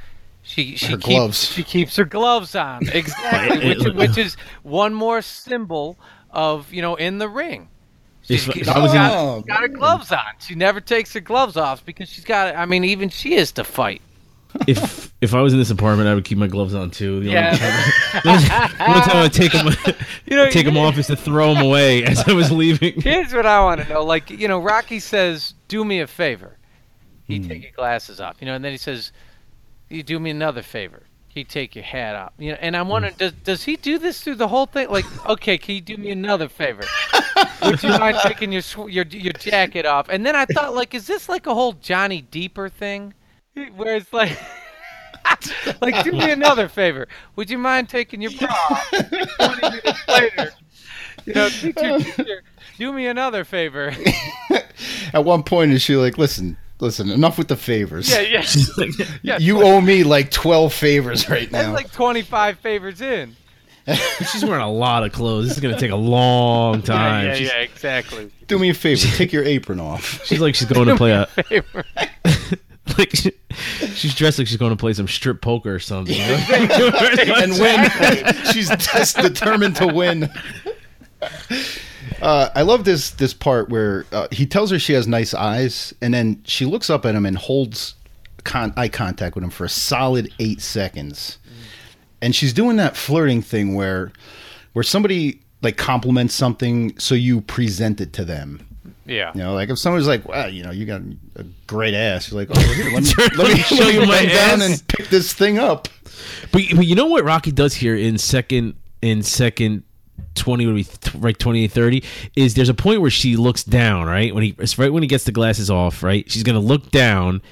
She 0.42 0.76
she 0.76 0.86
Her 0.92 0.96
keeps, 0.96 1.06
gloves. 1.06 1.44
She 1.52 1.62
keeps 1.62 1.96
her 1.96 2.04
gloves 2.04 2.54
on. 2.56 2.88
Exactly. 2.92 3.68
which, 3.76 3.94
which 3.94 4.18
is 4.18 4.36
one 4.62 4.94
more 4.94 5.20
symbol 5.22 5.98
of 6.30 6.72
you 6.72 6.82
know 6.82 6.94
in 6.96 7.18
the 7.18 7.28
ring. 7.28 7.68
She's, 8.26 8.42
she's 8.42 8.66
got, 8.66 8.76
Oh, 9.12 9.40
got 9.42 9.60
her 9.60 9.68
gloves 9.68 10.10
on. 10.12 10.20
She 10.40 10.54
never 10.54 10.80
takes 10.80 11.12
her 11.14 11.20
gloves 11.20 11.56
off 11.56 11.84
because 11.86 12.08
she's 12.08 12.24
got. 12.24 12.56
I 12.56 12.66
mean, 12.66 12.84
even 12.84 13.08
she 13.08 13.34
is 13.34 13.52
to 13.52 13.64
fight. 13.64 14.02
if 14.66 15.12
if 15.20 15.34
I 15.34 15.40
was 15.42 15.52
in 15.52 15.58
this 15.58 15.70
apartment, 15.70 16.08
I 16.08 16.14
would 16.14 16.24
keep 16.24 16.38
my 16.38 16.46
gloves 16.46 16.74
on 16.74 16.90
too. 16.90 17.20
The 17.20 17.28
only 17.28 17.32
Yeah. 17.32 17.56
time, 17.56 17.92
the 18.22 18.84
only 18.88 19.00
time 19.02 19.16
I 19.24 19.28
take 19.28 19.52
them 19.52 19.68
You 20.26 20.36
know, 20.36 20.50
take 20.50 20.64
them 20.66 20.76
off 20.76 20.96
is 20.98 21.06
to 21.08 21.16
throw 21.16 21.54
them 21.54 21.62
away 21.64 22.04
as 22.04 22.26
I 22.28 22.32
was 22.32 22.50
leaving. 22.50 23.00
Here's 23.00 23.32
what 23.32 23.46
I 23.46 23.60
want 23.62 23.80
to 23.82 23.88
know. 23.88 24.02
Like, 24.02 24.30
you 24.30 24.48
know, 24.48 24.58
Rocky 24.58 24.98
says, 24.98 25.54
"Do 25.68 25.84
me 25.84 26.00
a 26.00 26.06
favor." 26.06 26.56
He 27.26 27.38
Hmm. 27.38 27.48
take 27.48 27.62
your 27.62 27.72
glasses 27.72 28.20
off, 28.20 28.36
you 28.40 28.46
know, 28.46 28.54
and 28.54 28.64
then 28.64 28.72
he 28.72 28.78
says, 28.78 29.12
"You 29.88 30.02
do 30.02 30.18
me 30.18 30.30
another 30.30 30.62
favor." 30.62 31.02
He 31.36 31.44
take 31.44 31.76
your 31.76 31.84
hat 31.84 32.16
off, 32.16 32.32
you 32.38 32.52
know. 32.52 32.58
And 32.62 32.74
I'm 32.74 32.86
mm. 32.86 32.92
wondering, 32.92 33.14
does 33.18 33.32
does 33.44 33.64
he 33.64 33.76
do 33.76 33.98
this 33.98 34.22
through 34.22 34.36
the 34.36 34.48
whole 34.48 34.64
thing? 34.64 34.88
Like, 34.88 35.04
okay, 35.28 35.58
can 35.58 35.74
you 35.74 35.82
do 35.82 35.98
me 35.98 36.10
another 36.10 36.48
favor? 36.48 36.82
Would 37.62 37.82
you 37.82 37.90
mind 37.90 38.16
taking 38.22 38.52
your 38.52 38.62
sw- 38.62 38.88
your 38.88 39.04
your 39.04 39.34
jacket 39.34 39.84
off? 39.84 40.08
And 40.08 40.24
then 40.24 40.34
I 40.34 40.46
thought, 40.46 40.74
like, 40.74 40.94
is 40.94 41.06
this 41.06 41.28
like 41.28 41.46
a 41.46 41.52
whole 41.52 41.74
Johnny 41.74 42.22
Deeper 42.22 42.70
thing, 42.70 43.12
where 43.74 43.96
it's 43.96 44.12
like. 44.14 44.36
like, 45.82 46.04
do 46.04 46.12
me 46.12 46.30
another 46.30 46.68
favor. 46.68 47.08
Would 47.34 47.50
you 47.50 47.58
mind 47.58 47.88
taking 47.88 48.22
your 48.22 48.30
bra 48.30 48.48
off? 48.48 48.90
20 48.90 49.60
minutes 49.60 50.08
later, 50.08 50.52
you 51.26 51.34
know, 51.34 51.48
teacher, 51.48 51.98
teacher, 51.98 52.42
do 52.78 52.92
me 52.92 53.06
another 53.06 53.44
favor. 53.44 53.92
At 55.12 55.24
one 55.24 55.42
point, 55.42 55.72
is 55.72 55.82
she 55.82 55.96
like, 55.96 56.16
listen, 56.16 56.56
listen, 56.80 57.10
enough 57.10 57.38
with 57.38 57.48
the 57.48 57.56
favors. 57.56 58.10
Yeah, 58.10 58.20
yeah. 58.20 58.44
Like, 58.76 58.90
yeah 59.22 59.38
You 59.38 59.62
owe 59.62 59.80
me 59.80 60.04
like 60.04 60.30
12 60.30 60.72
favors 60.72 61.28
right 61.28 61.50
now. 61.50 61.58
That's 61.58 61.68
now. 61.68 61.74
like 61.74 61.92
25 61.92 62.58
favors 62.60 63.00
in. 63.00 63.36
she's 64.32 64.44
wearing 64.44 64.62
a 64.62 64.70
lot 64.70 65.04
of 65.04 65.12
clothes. 65.12 65.46
This 65.48 65.56
is 65.58 65.62
gonna 65.62 65.78
take 65.78 65.92
a 65.92 65.96
long 65.96 66.82
time. 66.82 67.26
yeah, 67.26 67.34
she's, 67.34 67.48
yeah, 67.48 67.58
exactly. 67.58 68.30
Do 68.48 68.58
me 68.58 68.70
a 68.70 68.74
favor, 68.74 69.00
take 69.16 69.32
your 69.32 69.44
apron 69.56 69.78
off. 69.80 70.24
she's 70.26 70.40
like 70.40 70.54
she's 70.56 70.68
going 70.68 70.88
to 70.88 70.96
play 70.96 71.12
a 71.12 71.26
Favor. 71.26 71.84
like 72.98 73.14
she, 73.14 73.30
she's 73.94 74.14
dressed 74.14 74.38
like 74.38 74.46
she's 74.48 74.56
going 74.56 74.70
to 74.72 74.76
play 74.76 74.92
some 74.92 75.06
strip 75.08 75.40
poker 75.40 75.74
or 75.74 75.78
something. 75.78 76.16
and 76.18 77.52
win. 77.60 77.90
She's 78.52 78.68
just 78.68 79.16
determined 79.18 79.76
to 79.76 79.86
win. 79.86 80.30
Uh, 82.22 82.48
I 82.54 82.62
love 82.62 82.84
this 82.84 83.10
this 83.10 83.34
part 83.34 83.68
where 83.68 84.06
uh, 84.12 84.28
he 84.32 84.46
tells 84.46 84.70
her 84.70 84.78
she 84.78 84.94
has 84.94 85.06
nice 85.06 85.34
eyes, 85.34 85.92
and 86.00 86.14
then 86.14 86.42
she 86.44 86.64
looks 86.64 86.88
up 86.90 87.04
at 87.04 87.14
him 87.14 87.26
and 87.26 87.36
holds 87.36 87.94
con- 88.44 88.72
eye 88.76 88.88
contact 88.88 89.34
with 89.34 89.44
him 89.44 89.50
for 89.50 89.64
a 89.64 89.68
solid 89.68 90.32
eight 90.38 90.60
seconds. 90.60 91.38
And 92.22 92.34
she's 92.34 92.52
doing 92.52 92.76
that 92.76 92.96
flirting 92.96 93.42
thing 93.42 93.74
where 93.74 94.12
where 94.72 94.82
somebody 94.82 95.40
like 95.62 95.76
compliments 95.76 96.34
something, 96.34 96.98
so 96.98 97.14
you 97.14 97.40
present 97.42 98.00
it 98.00 98.12
to 98.14 98.24
them. 98.24 98.66
Yeah. 99.04 99.32
You 99.34 99.42
know, 99.42 99.54
like 99.54 99.68
if 99.68 99.78
someone's 99.78 100.08
like, 100.08 100.26
"Wow, 100.26 100.46
you 100.46 100.62
know, 100.62 100.70
you 100.70 100.86
got 100.86 101.02
a 101.36 101.44
great 101.66 101.94
ass," 101.94 102.30
you're 102.30 102.40
like, 102.40 102.48
"Oh, 102.50 102.60
here, 102.72 102.90
let 102.92 103.02
me 103.02 103.10
let 103.18 103.36
Let 103.36 103.48
me 103.48 103.54
me 103.54 103.60
show 103.60 103.88
you 103.88 104.06
my 104.06 104.24
down 104.24 104.62
ass." 104.62 104.80
and 104.80 104.88
pick 104.88 105.08
this 105.08 105.32
thing 105.32 105.58
up." 105.58 105.88
But, 106.50 106.62
but 106.74 106.86
you 106.86 106.94
know 106.94 107.06
what 107.06 107.24
Rocky 107.24 107.52
does 107.52 107.74
here 107.74 107.94
in 107.94 108.18
second 108.18 108.74
in 109.02 109.22
second 109.22 109.84
20 110.34 110.66
would 110.66 110.74
be 110.74 110.84
th- 110.84 111.14
right 111.16 111.38
28 111.38 111.70
30 111.70 112.04
is 112.36 112.54
there's 112.54 112.68
a 112.68 112.74
point 112.74 113.00
where 113.00 113.10
she 113.10 113.36
looks 113.36 113.64
down 113.64 114.06
right? 114.06 114.34
When 114.34 114.42
he 114.42 114.54
it's 114.58 114.78
right 114.78 114.92
when 114.92 115.02
he 115.02 115.08
gets 115.08 115.24
the 115.24 115.32
glasses 115.32 115.70
off 115.70 116.02
right? 116.02 116.30
She's 116.30 116.42
gonna 116.42 116.60
look 116.60 116.90
down 116.90 117.42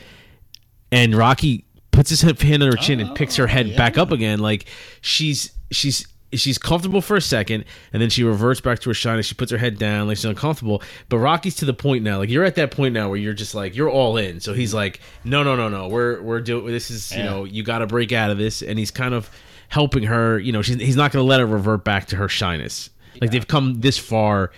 and 0.93 1.15
Rocky 1.15 1.65
puts 1.91 2.11
his 2.11 2.21
hand 2.23 2.63
on 2.63 2.71
her 2.71 2.77
chin 2.77 3.01
and 3.01 3.15
picks 3.15 3.37
her 3.37 3.47
head 3.47 3.77
back 3.77 3.97
up 3.99 4.11
oh, 4.11 4.15
again. 4.15 4.39
Like 4.39 4.67
she's 5.01 5.53
she's 5.71 6.07
she's 6.33 6.59
comfortable 6.59 7.01
for 7.01 7.17
a 7.17 7.21
second 7.21 7.65
and 7.93 8.03
then 8.03 8.11
she 8.11 8.25
reverts 8.25 8.61
back 8.61 8.81
to 8.81 8.91
her 8.91 8.95
shine 8.95 9.17
and 9.17 9.25
she 9.25 9.35
puts 9.35 9.53
her 9.53 9.59
head 9.59 9.79
down 9.79 10.09
like 10.09 10.17
she's 10.17 10.25
uncomfortable. 10.25 10.83
But 11.09 11.19
Rocky's 11.19 11.55
to 11.57 11.65
the 11.65 11.75
point 11.75 12.05
now 12.05 12.19
like 12.19 12.29
you're 12.29 12.45
at 12.45 12.57
that 12.57 12.71
point 12.71 12.95
now 12.95 13.09
where 13.09 13.19
you're 13.19 13.35
just 13.35 13.55
like 13.55 13.75
you're 13.75 13.91
all 13.91 14.17
in. 14.17 14.41
So 14.41 14.53
he's 14.53 14.75
like 14.75 15.01
no 15.25 15.43
no 15.43 15.57
no 15.57 15.69
no 15.69 15.89
we're 15.89 16.21
we're 16.23 16.41
doing 16.41 16.67
this 16.67 16.91
is 16.91 17.13
you 17.13 17.23
know 17.23 17.45
you 17.45 17.63
got 17.63 17.79
to 17.79 17.87
break 17.87 18.13
out 18.13 18.31
of 18.31 18.39
this. 18.39 18.63
And 18.63 18.79
he's 18.79 18.91
kind 18.91 19.15
of 19.15 19.31
helping 19.75 20.05
her 20.05 20.39
you 20.39 20.53
know 20.53 20.63
she's, 20.63 20.77
he's 20.77 20.95
not 20.95 21.11
going 21.11 21.21
to 21.21 21.29
let 21.29 21.41
her 21.41 21.47
revert 21.47 21.85
back 21.85 22.07
to 22.07 22.15
her 22.15 22.29
shyness 22.29 22.91
like 23.21 23.33
they've 23.33 23.49
come 23.49 23.81
this 23.81 23.99
far 23.99 24.53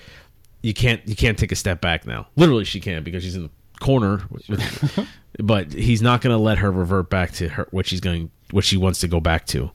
you 0.62 0.74
can't 0.74 1.00
you 1.09 1.16
can't 1.16 1.38
take 1.38 1.50
a 1.50 1.57
step 1.57 1.81
back 1.81 2.07
now 2.07 2.26
literally 2.37 2.64
she 2.64 2.81
can 2.81 3.02
because 3.02 3.22
she's 3.24 3.35
in 3.35 3.44
the 3.44 3.50
corner 3.81 4.20
with, 4.31 4.46
with- 4.46 5.09
but 5.38 5.72
he's 5.72 6.02
not 6.02 6.20
going 6.20 6.37
to 6.37 6.42
let 6.42 6.59
her 6.59 6.70
revert 6.70 7.09
back 7.09 7.33
to 7.33 7.48
her 7.48 7.66
what 7.70 7.87
she's 7.87 7.98
going 7.98 8.31
what 8.50 8.62
she 8.62 8.76
wants 8.76 9.00
to 9.00 9.09
go 9.09 9.18
back 9.18 9.46
to 9.46 9.70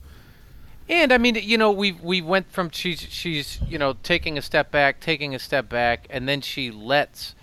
And 0.88 1.12
I 1.12 1.18
mean, 1.18 1.36
you 1.36 1.58
know, 1.58 1.72
we 1.72 1.94
we 1.94 2.22
went 2.22 2.52
from 2.52 2.70
she's 2.70 3.00
she's 3.00 3.60
you 3.68 3.80
know 3.80 3.96
taking 4.04 4.38
a 4.38 4.42
step 4.42 4.72
back, 4.72 5.00
taking 5.00 5.34
a 5.34 5.40
step 5.40 5.70
back, 5.70 6.06
and 6.10 6.28
then 6.28 6.42
she 6.42 6.70
lets 6.70 7.34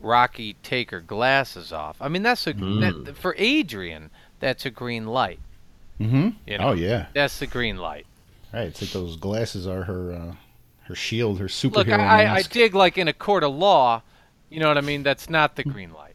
Rocky 0.00 0.56
take 0.62 0.90
her 0.90 1.00
glasses 1.00 1.72
off. 1.72 1.96
I 2.00 2.08
mean, 2.08 2.22
that's 2.22 2.46
a 2.46 2.52
that, 2.52 2.94
mm. 2.94 3.16
for 3.16 3.34
Adrian. 3.38 4.10
That's 4.40 4.66
a 4.66 4.70
green 4.70 5.06
light. 5.06 5.40
Mm-hmm. 6.00 6.28
You 6.46 6.58
know? 6.58 6.68
Oh 6.68 6.72
yeah, 6.72 7.06
That's 7.14 7.38
the 7.38 7.46
green 7.46 7.76
light. 7.76 8.06
right. 8.52 8.68
It's 8.68 8.80
like 8.80 8.90
those 8.92 9.16
glasses 9.16 9.66
are 9.66 9.84
her 9.84 10.12
uh, 10.12 10.34
her 10.84 10.94
shield, 10.94 11.38
her 11.40 11.46
superhero 11.46 11.74
Look, 11.74 11.88
I, 11.88 12.24
I, 12.24 12.34
I 12.36 12.42
dig 12.42 12.74
like 12.74 12.98
in 12.98 13.08
a 13.08 13.12
court 13.12 13.44
of 13.44 13.54
law. 13.54 14.02
You 14.50 14.60
know 14.60 14.68
what 14.68 14.78
I 14.78 14.82
mean? 14.82 15.02
That's 15.02 15.28
not 15.28 15.56
the 15.56 15.64
green 15.64 15.92
light. 15.92 16.14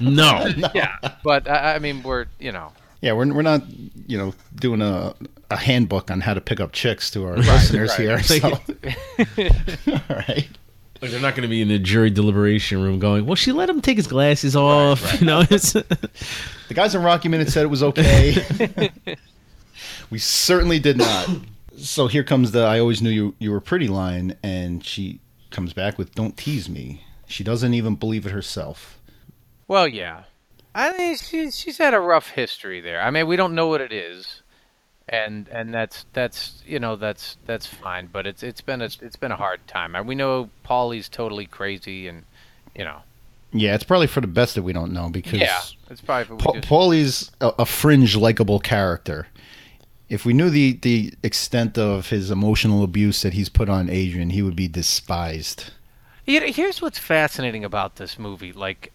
no 0.00 0.46
Yeah, 0.74 0.96
but 1.22 1.48
I, 1.48 1.76
I 1.76 1.78
mean, 1.78 2.02
we're 2.02 2.26
you 2.38 2.52
know. 2.52 2.72
Yeah, 3.00 3.12
we're, 3.12 3.32
we're 3.32 3.42
not, 3.42 3.62
you 4.08 4.18
know, 4.18 4.34
doing 4.56 4.82
a, 4.82 5.14
a 5.52 5.56
handbook 5.56 6.10
on 6.10 6.20
how 6.20 6.34
to 6.34 6.40
pick 6.40 6.58
up 6.58 6.72
chicks 6.72 7.12
to 7.12 7.24
our 7.26 7.36
listeners 7.36 7.94
here. 7.94 8.20
So. 8.22 8.50
All 8.50 10.00
right. 10.10 10.48
Like 11.00 11.12
they're 11.12 11.20
not 11.20 11.34
going 11.34 11.42
to 11.42 11.48
be 11.48 11.62
in 11.62 11.68
the 11.68 11.78
jury 11.78 12.10
deliberation 12.10 12.82
room 12.82 12.98
going, 12.98 13.24
"Well, 13.24 13.36
she 13.36 13.52
let 13.52 13.70
him 13.70 13.80
take 13.80 13.96
his 13.96 14.06
glasses 14.06 14.56
off." 14.56 15.20
You 15.20 15.26
know, 15.26 15.44
it's, 15.48 15.74
The 16.68 16.74
guys 16.74 16.94
in 16.94 17.02
Rocky 17.02 17.28
Minute 17.28 17.48
said 17.48 17.62
it 17.64 17.68
was 17.68 17.82
okay. 17.82 18.90
we 20.10 20.18
certainly 20.18 20.78
did 20.78 20.98
not. 20.98 21.28
So 21.78 22.08
here 22.08 22.24
comes 22.24 22.50
the 22.52 22.64
I 22.64 22.78
always 22.78 23.00
knew 23.00 23.10
you 23.10 23.34
you 23.38 23.50
were 23.50 23.60
pretty 23.60 23.88
line 23.88 24.36
and 24.42 24.84
she 24.84 25.20
comes 25.50 25.72
back 25.72 25.96
with 25.96 26.14
don't 26.14 26.36
tease 26.36 26.68
me. 26.68 27.04
She 27.26 27.42
doesn't 27.42 27.72
even 27.74 27.94
believe 27.94 28.26
it 28.26 28.32
herself. 28.32 28.98
Well, 29.66 29.88
yeah. 29.88 30.24
I 30.74 30.92
think 30.92 31.22
she's 31.22 31.58
she's 31.58 31.78
had 31.78 31.94
a 31.94 32.00
rough 32.00 32.30
history 32.30 32.80
there. 32.80 33.00
I 33.00 33.10
mean, 33.10 33.26
we 33.26 33.36
don't 33.36 33.54
know 33.54 33.66
what 33.68 33.80
it 33.80 33.92
is, 33.92 34.42
and 35.08 35.48
and 35.48 35.72
that's 35.72 36.04
that's 36.12 36.62
you 36.66 36.78
know 36.78 36.96
that's 36.96 37.36
that's 37.46 37.66
fine. 37.66 38.08
But 38.12 38.26
it's 38.26 38.42
it's 38.42 38.60
been 38.60 38.82
a 38.82 38.86
it's 38.86 39.16
been 39.16 39.32
a 39.32 39.36
hard 39.36 39.66
time. 39.66 39.94
And 39.96 40.06
we 40.06 40.14
know 40.14 40.50
Paulie's 40.64 41.08
totally 41.08 41.46
crazy, 41.46 42.08
and 42.08 42.24
you 42.76 42.84
know, 42.84 42.98
Yeah, 43.52 43.74
it's 43.74 43.84
probably 43.84 44.06
for 44.06 44.20
the 44.20 44.26
best 44.26 44.54
that 44.54 44.62
we 44.62 44.72
don't 44.72 44.92
know 44.92 45.08
because 45.08 45.40
yeah, 45.40 45.60
it's 45.90 46.00
probably 46.00 46.36
we 46.36 46.42
Pa- 46.42 46.52
just- 46.54 46.68
Paulie's 46.68 47.30
a, 47.40 47.52
a 47.60 47.66
fringe 47.66 48.16
likable 48.16 48.60
character. 48.60 49.26
If 50.08 50.24
we 50.24 50.32
knew 50.32 50.48
the 50.50 50.72
the 50.82 51.12
extent 51.22 51.76
of 51.76 52.08
his 52.10 52.30
emotional 52.30 52.82
abuse 52.82 53.22
that 53.22 53.34
he's 53.34 53.48
put 53.48 53.68
on 53.68 53.90
Adrian, 53.90 54.30
he 54.30 54.42
would 54.42 54.56
be 54.56 54.68
despised. 54.68 55.70
You 56.26 56.40
here's 56.52 56.82
what's 56.82 56.98
fascinating 56.98 57.64
about 57.64 57.96
this 57.96 58.18
movie. 58.18 58.52
Like, 58.52 58.92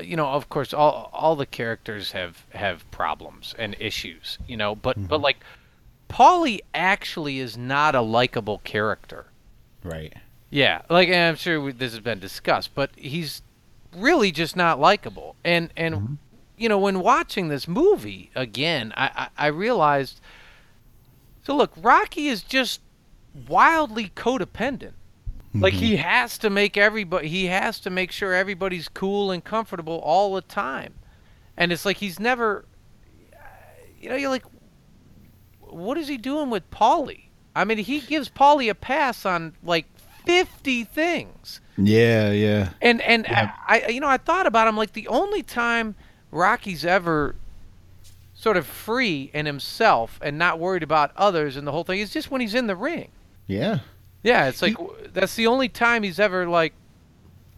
you 0.00 0.16
know, 0.16 0.28
of 0.28 0.48
course, 0.48 0.72
all 0.72 1.10
all 1.12 1.36
the 1.36 1.46
characters 1.46 2.12
have 2.12 2.46
have 2.50 2.90
problems 2.90 3.54
and 3.58 3.76
issues. 3.78 4.38
You 4.46 4.56
know, 4.56 4.74
but 4.74 4.96
but 5.08 5.16
mm-hmm. 5.16 5.24
like, 5.24 5.44
Paulie 6.08 6.60
actually 6.74 7.38
is 7.38 7.56
not 7.56 7.94
a 7.94 8.00
likable 8.00 8.58
character. 8.64 9.26
Right. 9.84 10.14
Yeah, 10.50 10.82
like 10.90 11.08
and 11.08 11.30
I'm 11.30 11.36
sure 11.36 11.60
we, 11.60 11.72
this 11.72 11.92
has 11.92 12.00
been 12.00 12.18
discussed, 12.18 12.74
but 12.74 12.90
he's 12.96 13.42
really 13.96 14.32
just 14.32 14.56
not 14.56 14.78
likable. 14.78 15.36
And 15.44 15.70
and 15.76 15.94
mm-hmm. 15.94 16.14
you 16.56 16.68
know, 16.68 16.78
when 16.78 17.00
watching 17.00 17.48
this 17.48 17.66
movie 17.66 18.30
again, 18.34 18.92
I, 18.96 19.28
I 19.38 19.46
I 19.46 19.46
realized. 19.48 20.20
So 21.44 21.56
look, 21.56 21.72
Rocky 21.76 22.28
is 22.28 22.42
just 22.42 22.80
wildly 23.48 24.12
codependent. 24.14 24.92
Like 25.54 25.74
mm-hmm. 25.74 25.82
he 25.82 25.96
has 25.96 26.38
to 26.38 26.50
make 26.50 26.76
everybody 26.76 27.28
he 27.28 27.46
has 27.46 27.78
to 27.80 27.90
make 27.90 28.10
sure 28.10 28.32
everybody's 28.32 28.88
cool 28.88 29.30
and 29.30 29.44
comfortable 29.44 29.98
all 29.98 30.34
the 30.34 30.40
time. 30.40 30.94
And 31.56 31.72
it's 31.72 31.84
like 31.84 31.98
he's 31.98 32.18
never 32.18 32.64
you 34.00 34.08
know, 34.08 34.16
you're 34.16 34.30
like 34.30 34.44
what 35.60 35.98
is 35.98 36.08
he 36.08 36.16
doing 36.16 36.50
with 36.50 36.70
Paulie? 36.70 37.24
I 37.54 37.64
mean, 37.64 37.78
he 37.78 38.00
gives 38.00 38.30
Paulie 38.30 38.70
a 38.70 38.74
pass 38.74 39.26
on 39.26 39.54
like 39.62 39.86
50 40.24 40.84
things. 40.84 41.60
Yeah, 41.76 42.30
yeah. 42.30 42.70
And 42.80 43.02
and 43.02 43.26
I, 43.26 43.52
I 43.68 43.88
you 43.88 44.00
know, 44.00 44.08
I 44.08 44.16
thought 44.16 44.46
about 44.46 44.68
him 44.68 44.76
like 44.76 44.94
the 44.94 45.08
only 45.08 45.42
time 45.42 45.94
Rocky's 46.30 46.84
ever 46.84 47.36
sort 48.32 48.56
of 48.56 48.66
free 48.66 49.30
in 49.34 49.44
himself 49.44 50.18
and 50.22 50.38
not 50.38 50.58
worried 50.58 50.82
about 50.82 51.12
others 51.16 51.56
and 51.56 51.66
the 51.66 51.72
whole 51.72 51.84
thing 51.84 52.00
is 52.00 52.10
just 52.10 52.30
when 52.30 52.40
he's 52.40 52.54
in 52.54 52.66
the 52.66 52.76
ring. 52.76 53.10
Yeah. 53.46 53.80
Yeah, 54.22 54.48
it's 54.48 54.62
like 54.62 54.74
w 54.74 54.94
that's 55.12 55.34
the 55.34 55.46
only 55.46 55.68
time 55.68 56.02
he's 56.02 56.18
ever 56.20 56.46
like 56.48 56.72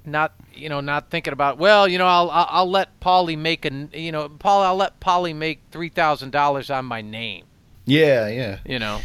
not 0.06 0.32
you 0.54 0.68
know 0.68 0.80
not 0.80 1.10
thinking 1.10 1.32
about 1.32 1.56
well 1.58 1.88
you 1.88 1.98
know 1.98 2.06
I'll 2.06 2.30
I'll, 2.30 2.46
I'll 2.50 2.70
let 2.70 3.00
Paulie 3.00 3.38
make 3.38 3.64
a 3.64 3.88
you 3.98 4.12
know 4.12 4.28
Paul 4.28 4.62
I'll 4.62 4.76
let 4.76 5.00
Paulie 5.00 5.34
make 5.34 5.60
three 5.70 5.88
thousand 5.88 6.30
dollars 6.30 6.70
on 6.70 6.84
my 6.84 7.00
name 7.00 7.44
Yeah, 7.86 8.28
yeah. 8.28 8.58
you 8.66 8.78
know 8.78 9.00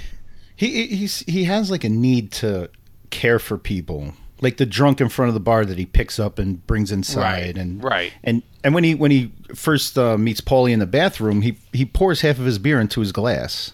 He 0.55 0.67
he- 0.87 0.95
he's 0.95 1.19
he 1.19 1.45
has 1.45 1.71
like 1.71 1.83
a 1.83 1.89
need 1.89 2.31
to 2.33 2.69
care 3.11 3.39
for 3.39 3.57
people. 3.57 4.13
Like 4.41 4.55
the 4.57 4.65
drunk 4.65 5.01
in 5.01 5.09
front 5.09 5.27
of 5.29 5.33
the 5.33 5.39
bar 5.41 5.65
that 5.65 5.77
he 5.77 5.85
picks 5.85 6.17
up 6.19 6.37
and 6.39 6.65
brings 6.65 6.91
inside 6.91 7.57
and 7.57 7.83
right 7.83 8.13
and 8.23 8.41
and 8.63 8.73
when 8.73 8.83
he 8.83 8.93
when 8.95 9.11
he 9.11 9.31
first 9.55 9.97
uh, 9.97 10.17
meets 10.17 10.41
Paulie 10.41 10.71
in 10.71 10.79
the 10.79 10.85
bathroom, 10.87 11.41
he 11.41 11.57
he 11.73 11.85
pours 11.85 12.21
half 12.21 12.39
of 12.39 12.45
his 12.45 12.57
beer 12.59 12.79
into 12.81 12.99
his 12.99 13.11
glass. 13.13 13.73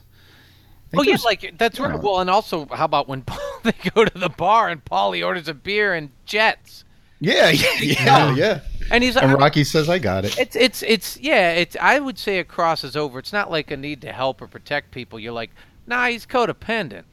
Oh 0.97 1.03
yeah 1.03 1.17
like 1.23 1.57
that's 1.57 1.79
right 1.79 1.99
well 2.01 2.19
and 2.19 2.29
also 2.29 2.65
how 2.67 2.85
about 2.85 3.07
when 3.07 3.23
they 3.63 3.73
go 3.93 4.05
to 4.05 4.17
the 4.17 4.29
bar 4.29 4.69
and 4.69 4.83
Paulie 4.83 5.25
orders 5.25 5.47
a 5.47 5.53
beer 5.53 5.93
and 5.93 6.09
jets 6.25 6.83
Yeah, 7.19 7.49
yeah, 7.49 7.69
yeah, 7.81 8.35
yeah. 8.35 8.59
and 8.91 9.03
he's 9.03 9.15
And 9.17 9.33
Rocky 9.33 9.63
says, 9.63 9.89
"I 9.89 9.99
got 9.99 10.25
it." 10.25 10.37
It's 10.37 10.55
it's 10.55 10.83
it's 10.83 11.17
yeah. 11.17 11.51
It's 11.53 11.77
I 11.79 11.99
would 11.99 12.19
say 12.19 12.39
it 12.39 12.47
crosses 12.47 12.95
over. 12.95 13.19
It's 13.19 13.31
not 13.33 13.49
like 13.49 13.71
a 13.71 13.77
need 13.77 14.01
to 14.01 14.11
help 14.11 14.41
or 14.41 14.47
protect 14.47 14.91
people. 14.91 15.17
You're 15.17 15.31
like, 15.33 15.51
nah, 15.87 16.07
he's 16.07 16.25
codependent. 16.25 17.03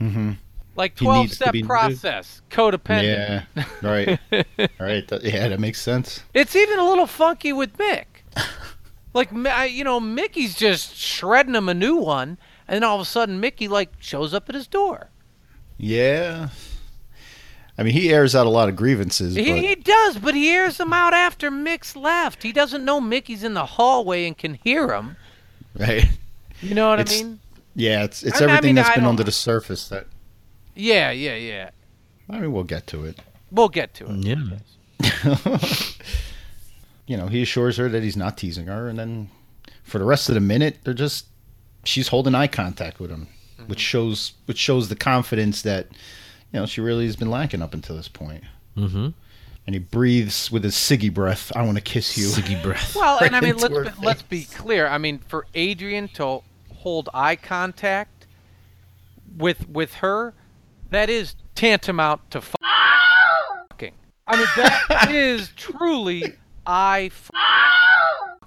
Mm-hmm. 0.00 0.32
Like 0.76 0.94
twelve 0.94 1.30
step 1.32 1.52
needed. 1.52 1.66
process, 1.66 2.42
codependent. 2.48 3.44
Yeah, 3.56 3.64
right, 3.82 4.18
right. 4.80 5.06
That, 5.08 5.24
yeah, 5.24 5.48
that 5.48 5.58
makes 5.60 5.80
sense. 5.82 6.22
It's 6.32 6.54
even 6.54 6.78
a 6.78 6.84
little 6.88 7.08
funky 7.08 7.52
with 7.52 7.76
Mick. 7.76 8.06
like 9.12 9.30
you 9.70 9.84
know, 9.84 9.98
Mickey's 10.00 10.54
just 10.54 10.96
shredding 10.96 11.56
him 11.56 11.68
a 11.68 11.74
new 11.74 11.96
one, 11.96 12.38
and 12.70 12.76
then 12.76 12.84
all 12.84 12.94
of 12.94 13.00
a 13.02 13.04
sudden 13.04 13.40
Mickey 13.40 13.66
like 13.68 13.90
shows 13.98 14.32
up 14.32 14.48
at 14.48 14.54
his 14.54 14.66
door. 14.66 15.10
Yeah. 15.76 16.48
I 17.76 17.82
mean, 17.82 17.94
he 17.94 18.12
airs 18.12 18.34
out 18.34 18.46
a 18.46 18.50
lot 18.50 18.68
of 18.68 18.76
grievances, 18.76 19.34
He, 19.34 19.50
but 19.50 19.58
he 19.60 19.74
does, 19.74 20.18
but 20.18 20.34
he 20.34 20.50
airs 20.50 20.76
them 20.76 20.92
out 20.92 21.12
after 21.14 21.50
Mick's 21.50 21.96
left. 21.96 22.42
He 22.42 22.52
doesn't 22.52 22.84
know 22.84 23.00
Mickey's 23.00 23.42
in 23.42 23.54
the 23.54 23.64
hallway 23.66 24.26
and 24.26 24.36
can 24.38 24.54
hear 24.54 24.92
him. 24.94 25.16
right. 25.78 26.06
You 26.62 26.74
know 26.74 26.90
what 26.90 27.00
It's- 27.00 27.20
I 27.20 27.24
mean? 27.24 27.40
Yeah, 27.74 28.04
it's 28.04 28.22
it's 28.22 28.40
I- 28.40 28.44
I 28.44 28.48
everything 28.48 28.68
mean, 28.68 28.74
that's 28.76 28.90
I 28.90 28.94
been 28.94 29.04
don't- 29.04 29.10
under 29.10 29.24
the 29.24 29.32
surface 29.32 29.88
that. 29.88 30.06
Yeah, 30.74 31.10
yeah, 31.10 31.36
yeah. 31.36 31.70
I 32.28 32.38
mean, 32.40 32.52
we'll 32.52 32.64
get 32.64 32.86
to 32.88 33.04
it. 33.04 33.18
We'll 33.50 33.68
get 33.70 33.94
to 33.94 34.06
it. 34.10 34.24
yeah. 34.24 35.58
you 37.06 37.16
know, 37.16 37.26
he 37.26 37.42
assures 37.42 37.76
her 37.78 37.88
that 37.88 38.02
he's 38.02 38.16
not 38.16 38.36
teasing 38.36 38.66
her, 38.66 38.88
and 38.88 38.98
then 38.98 39.30
for 39.82 39.98
the 39.98 40.04
rest 40.04 40.28
of 40.28 40.34
the 40.34 40.40
minute, 40.40 40.78
they're 40.84 40.94
just 40.94 41.26
she's 41.84 42.08
holding 42.08 42.34
eye 42.34 42.46
contact 42.46 43.00
with 43.00 43.10
him, 43.10 43.28
which 43.66 43.80
shows 43.80 44.34
which 44.46 44.58
shows 44.58 44.88
the 44.88 44.96
confidence 44.96 45.62
that 45.62 45.88
you 46.52 46.60
know 46.60 46.66
she 46.66 46.80
really 46.80 47.06
has 47.06 47.16
been 47.16 47.30
lacking 47.30 47.62
up 47.62 47.74
until 47.74 47.96
this 47.96 48.08
point. 48.08 48.44
Mm-hmm. 48.76 49.08
And 49.66 49.74
he 49.74 49.78
breathes 49.78 50.50
with 50.50 50.64
his 50.64 50.74
ciggy 50.74 51.12
breath. 51.12 51.52
I 51.54 51.62
want 51.62 51.76
to 51.76 51.82
kiss 51.82 52.16
you. 52.16 52.26
Siggy 52.26 52.60
breath. 52.62 52.96
Well, 52.96 53.18
and 53.22 53.36
I 53.36 53.40
mean, 53.42 53.50
into 53.50 53.68
let's 53.68 53.98
be, 53.98 54.06
let's 54.06 54.22
be 54.22 54.44
clear. 54.44 54.86
I 54.86 54.98
mean, 54.98 55.18
for 55.18 55.46
Adrian 55.54 56.08
to 56.14 56.42
hold 56.74 57.08
eye 57.12 57.36
contact 57.36 58.26
with 59.36 59.68
with 59.68 59.94
her, 59.94 60.34
that 60.90 61.10
is 61.10 61.34
tantamount 61.54 62.30
to 62.30 62.40
fucking. 62.40 63.94
I 64.26 64.36
mean, 64.36 64.46
that 64.56 65.10
is 65.10 65.50
truly 65.56 66.34
I 66.66 67.08
fucking. 67.12 68.39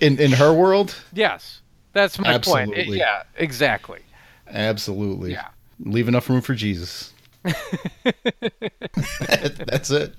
In 0.00 0.18
in 0.18 0.32
her 0.32 0.52
world, 0.52 0.94
Yes, 1.12 1.60
that's 1.92 2.18
my 2.18 2.38
point. 2.38 2.74
It- 2.76 2.88
yeah, 2.88 3.22
exactly. 3.36 4.00
absolutely. 4.48 5.32
Yeah. 5.32 5.48
Leave 5.80 6.08
enough 6.08 6.28
room 6.28 6.40
for 6.40 6.54
Jesus. 6.54 7.12
That's 9.20 9.90
it. 9.90 10.14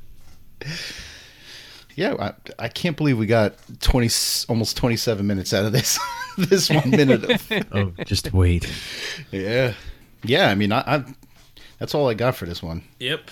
Yeah, 1.95 2.15
I, 2.19 2.33
I 2.63 2.67
can't 2.69 2.95
believe 2.95 3.17
we 3.17 3.25
got 3.25 3.55
twenty, 3.81 4.09
almost 4.47 4.77
twenty-seven 4.77 5.27
minutes 5.27 5.53
out 5.53 5.65
of 5.65 5.73
this, 5.73 5.99
this 6.37 6.69
one 6.69 6.89
minute. 6.91 7.23
Of, 7.29 7.51
Oh, 7.73 7.91
just 8.05 8.31
wait. 8.33 8.71
yeah, 9.31 9.73
yeah. 10.23 10.49
I 10.49 10.55
mean, 10.55 10.71
I, 10.71 10.79
I, 10.85 11.03
that's 11.77 11.93
all 11.93 12.07
I 12.07 12.13
got 12.13 12.35
for 12.35 12.45
this 12.45 12.63
one. 12.63 12.83
Yep. 12.99 13.29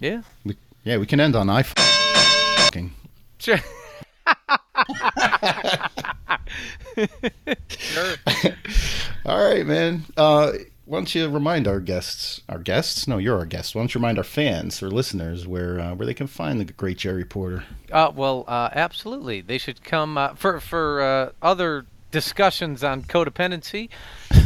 Yeah. 0.00 0.22
We, 0.44 0.56
yeah, 0.84 0.98
we 0.98 1.06
can 1.06 1.20
end 1.20 1.36
on 1.36 1.48
I. 1.48 1.62
fucking. 1.62 2.92
Sure. 7.68 8.14
All 9.26 9.44
right, 9.44 9.66
man. 9.66 10.04
Uh, 10.16 10.52
why 10.86 10.98
don't 10.98 11.14
you 11.14 11.28
remind 11.28 11.66
our 11.66 11.80
guests, 11.80 12.42
our 12.48 12.58
guests? 12.58 13.08
No, 13.08 13.16
you're 13.16 13.38
our 13.38 13.46
guest. 13.46 13.74
Why 13.74 13.80
don't 13.80 13.94
you 13.94 13.98
remind 13.98 14.18
our 14.18 14.24
fans 14.24 14.82
or 14.82 14.90
listeners 14.90 15.46
where 15.46 15.80
uh, 15.80 15.94
where 15.94 16.06
they 16.06 16.14
can 16.14 16.26
find 16.26 16.60
the 16.60 16.64
great 16.64 16.98
Gerry 16.98 17.24
Porter? 17.24 17.64
Uh, 17.90 18.12
well, 18.14 18.44
uh, 18.46 18.68
absolutely. 18.72 19.40
They 19.40 19.58
should 19.58 19.82
come 19.82 20.18
uh, 20.18 20.34
for 20.34 20.60
for 20.60 21.00
uh, 21.00 21.30
other 21.40 21.86
discussions 22.10 22.84
on 22.84 23.02
codependency. 23.02 23.88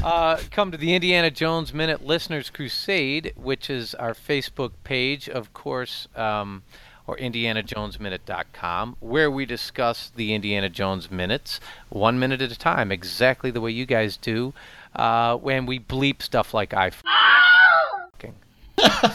Uh, 0.03 0.39
come 0.51 0.71
to 0.71 0.79
the 0.79 0.95
Indiana 0.95 1.31
Jones 1.31 1.75
Minute 1.75 2.05
Listeners 2.05 2.51
Crusade, 2.51 3.33
which 3.37 3.69
is 3.69 3.95
our 3.97 4.15
Facebook 4.15 4.71
page, 4.85 5.29
of 5.29 5.53
course, 5.53 6.07
um, 6.15 6.63
or 7.09 7.17
IndianaJonesMinute.com, 7.17 8.97
where 9.01 9.31
we 9.31 9.47
discuss 9.47 10.13
the 10.15 10.35
Indiana 10.35 10.69
Jones 10.69 11.11
minutes 11.11 11.59
one 11.89 12.19
minute 12.19 12.43
at 12.43 12.53
a 12.53 12.59
time, 12.59 12.93
exactly 12.93 13.51
the 13.51 13.63
way 13.63 13.71
you 13.71 13.87
guys 13.87 14.19
do. 14.19 14.53
Uh, 14.95 15.37
when 15.37 15.65
we 15.65 15.81
bleep 15.81 16.23
stuff 16.23 16.53
like 16.55 16.75
I. 16.75 16.91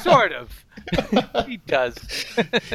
Sort 0.01 0.33
of. 0.33 0.65
he 1.45 1.57
does. 1.67 1.95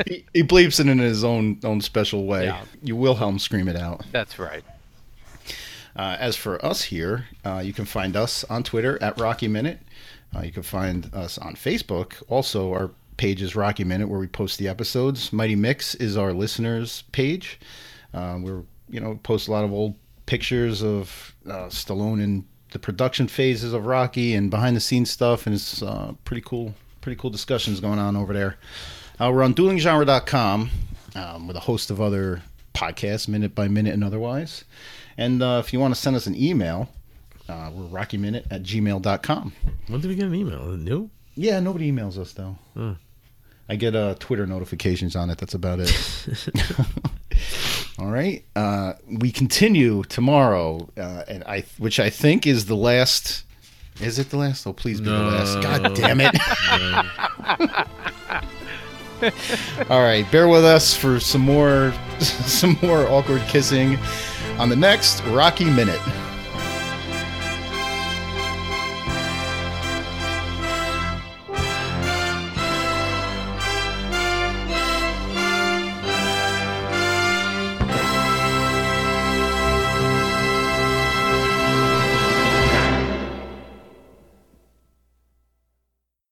he, 0.06 0.24
he 0.32 0.42
bleeps 0.42 0.80
it 0.80 0.86
in 0.86 0.98
his 0.98 1.22
own 1.22 1.60
own 1.62 1.82
special 1.82 2.24
way. 2.24 2.46
Yeah. 2.46 2.64
You 2.82 2.96
Wilhelm 2.96 3.38
scream 3.38 3.68
it 3.68 3.76
out. 3.76 4.06
That's 4.10 4.38
right. 4.38 4.64
Uh, 5.94 6.16
as 6.18 6.34
for 6.34 6.64
us 6.64 6.84
here, 6.84 7.26
uh, 7.44 7.60
you 7.62 7.74
can 7.74 7.84
find 7.84 8.16
us 8.16 8.44
on 8.44 8.62
Twitter 8.62 9.02
at 9.02 9.20
Rocky 9.20 9.48
Minute. 9.48 9.80
Uh, 10.34 10.40
you 10.40 10.52
can 10.52 10.62
find 10.62 11.12
us 11.14 11.36
on 11.38 11.54
Facebook. 11.54 12.22
Also, 12.28 12.72
our 12.72 12.90
page 13.18 13.42
is 13.42 13.54
Rocky 13.54 13.84
Minute, 13.84 14.08
where 14.08 14.18
we 14.18 14.26
post 14.26 14.58
the 14.58 14.68
episodes. 14.68 15.32
Mighty 15.32 15.56
Mick's 15.56 15.94
is 15.96 16.16
our 16.16 16.32
listeners 16.32 17.02
page. 17.12 17.60
Uh, 18.14 18.38
we're 18.40 18.62
you 18.88 19.00
know 19.00 19.20
post 19.22 19.48
a 19.48 19.50
lot 19.50 19.64
of 19.64 19.72
old 19.72 19.94
pictures 20.24 20.82
of 20.82 21.34
uh, 21.46 21.68
Stallone 21.68 22.22
in 22.22 22.46
the 22.72 22.78
production 22.78 23.28
phases 23.28 23.72
of 23.74 23.84
Rocky 23.86 24.34
and 24.34 24.50
behind 24.50 24.76
the 24.76 24.80
scenes 24.80 25.10
stuff, 25.10 25.46
and 25.46 25.54
it's 25.54 25.82
uh, 25.82 26.14
pretty 26.24 26.42
cool. 26.42 26.74
Pretty 27.00 27.20
cool 27.20 27.30
discussions 27.30 27.80
going 27.80 27.98
on 27.98 28.16
over 28.16 28.32
there. 28.32 28.56
Uh, 29.20 29.30
we're 29.32 29.42
on 29.42 29.54
duelinggenre.com 29.54 30.70
um, 31.14 31.46
with 31.46 31.56
a 31.56 31.60
host 31.60 31.90
of 31.90 32.00
other 32.00 32.42
podcasts, 32.74 33.28
minute 33.28 33.54
by 33.54 33.68
minute 33.68 33.94
and 33.94 34.04
otherwise. 34.04 34.64
And 35.16 35.42
uh, 35.42 35.62
if 35.64 35.72
you 35.72 35.80
want 35.80 35.94
to 35.94 36.00
send 36.00 36.16
us 36.16 36.26
an 36.26 36.34
email, 36.36 36.88
uh, 37.48 37.70
we're 37.72 37.86
rockyminute 37.86 38.46
at 38.50 38.62
gmail.com. 38.62 39.52
When 39.86 40.00
did 40.00 40.08
we 40.08 40.16
get 40.16 40.26
an 40.26 40.34
email? 40.34 40.66
New? 40.76 41.10
Yeah, 41.34 41.60
nobody 41.60 41.90
emails 41.90 42.18
us, 42.18 42.32
though. 42.32 42.56
Hmm. 42.74 42.92
I 43.68 43.76
get 43.76 43.94
uh, 43.94 44.14
Twitter 44.18 44.46
notifications 44.46 45.14
on 45.14 45.28
it. 45.30 45.38
That's 45.38 45.54
about 45.54 45.80
it. 45.80 45.92
All 47.98 48.06
right. 48.06 48.44
Uh, 48.56 48.94
we 49.06 49.30
continue 49.30 50.04
tomorrow, 50.04 50.88
uh, 50.96 51.24
and 51.28 51.44
I, 51.44 51.64
which 51.78 52.00
I 52.00 52.10
think 52.10 52.46
is 52.46 52.66
the 52.66 52.76
last. 52.76 53.44
Is 54.00 54.18
it 54.18 54.30
the 54.30 54.36
last? 54.38 54.66
Oh, 54.66 54.72
please 54.72 55.00
be 55.00 55.10
the 55.10 55.18
last. 55.18 55.60
God 55.60 55.94
damn 55.96 56.20
it. 56.20 56.34
All 59.90 60.02
right, 60.02 60.24
bear 60.30 60.46
with 60.46 60.64
us 60.64 60.94
for 60.94 61.18
some 61.18 61.40
more, 61.40 61.92
some 62.20 62.78
more 62.80 63.08
awkward 63.08 63.42
kissing 63.48 63.98
on 64.58 64.68
the 64.68 64.76
next 64.76 65.24
Rocky 65.24 65.64
Minute. 65.64 66.00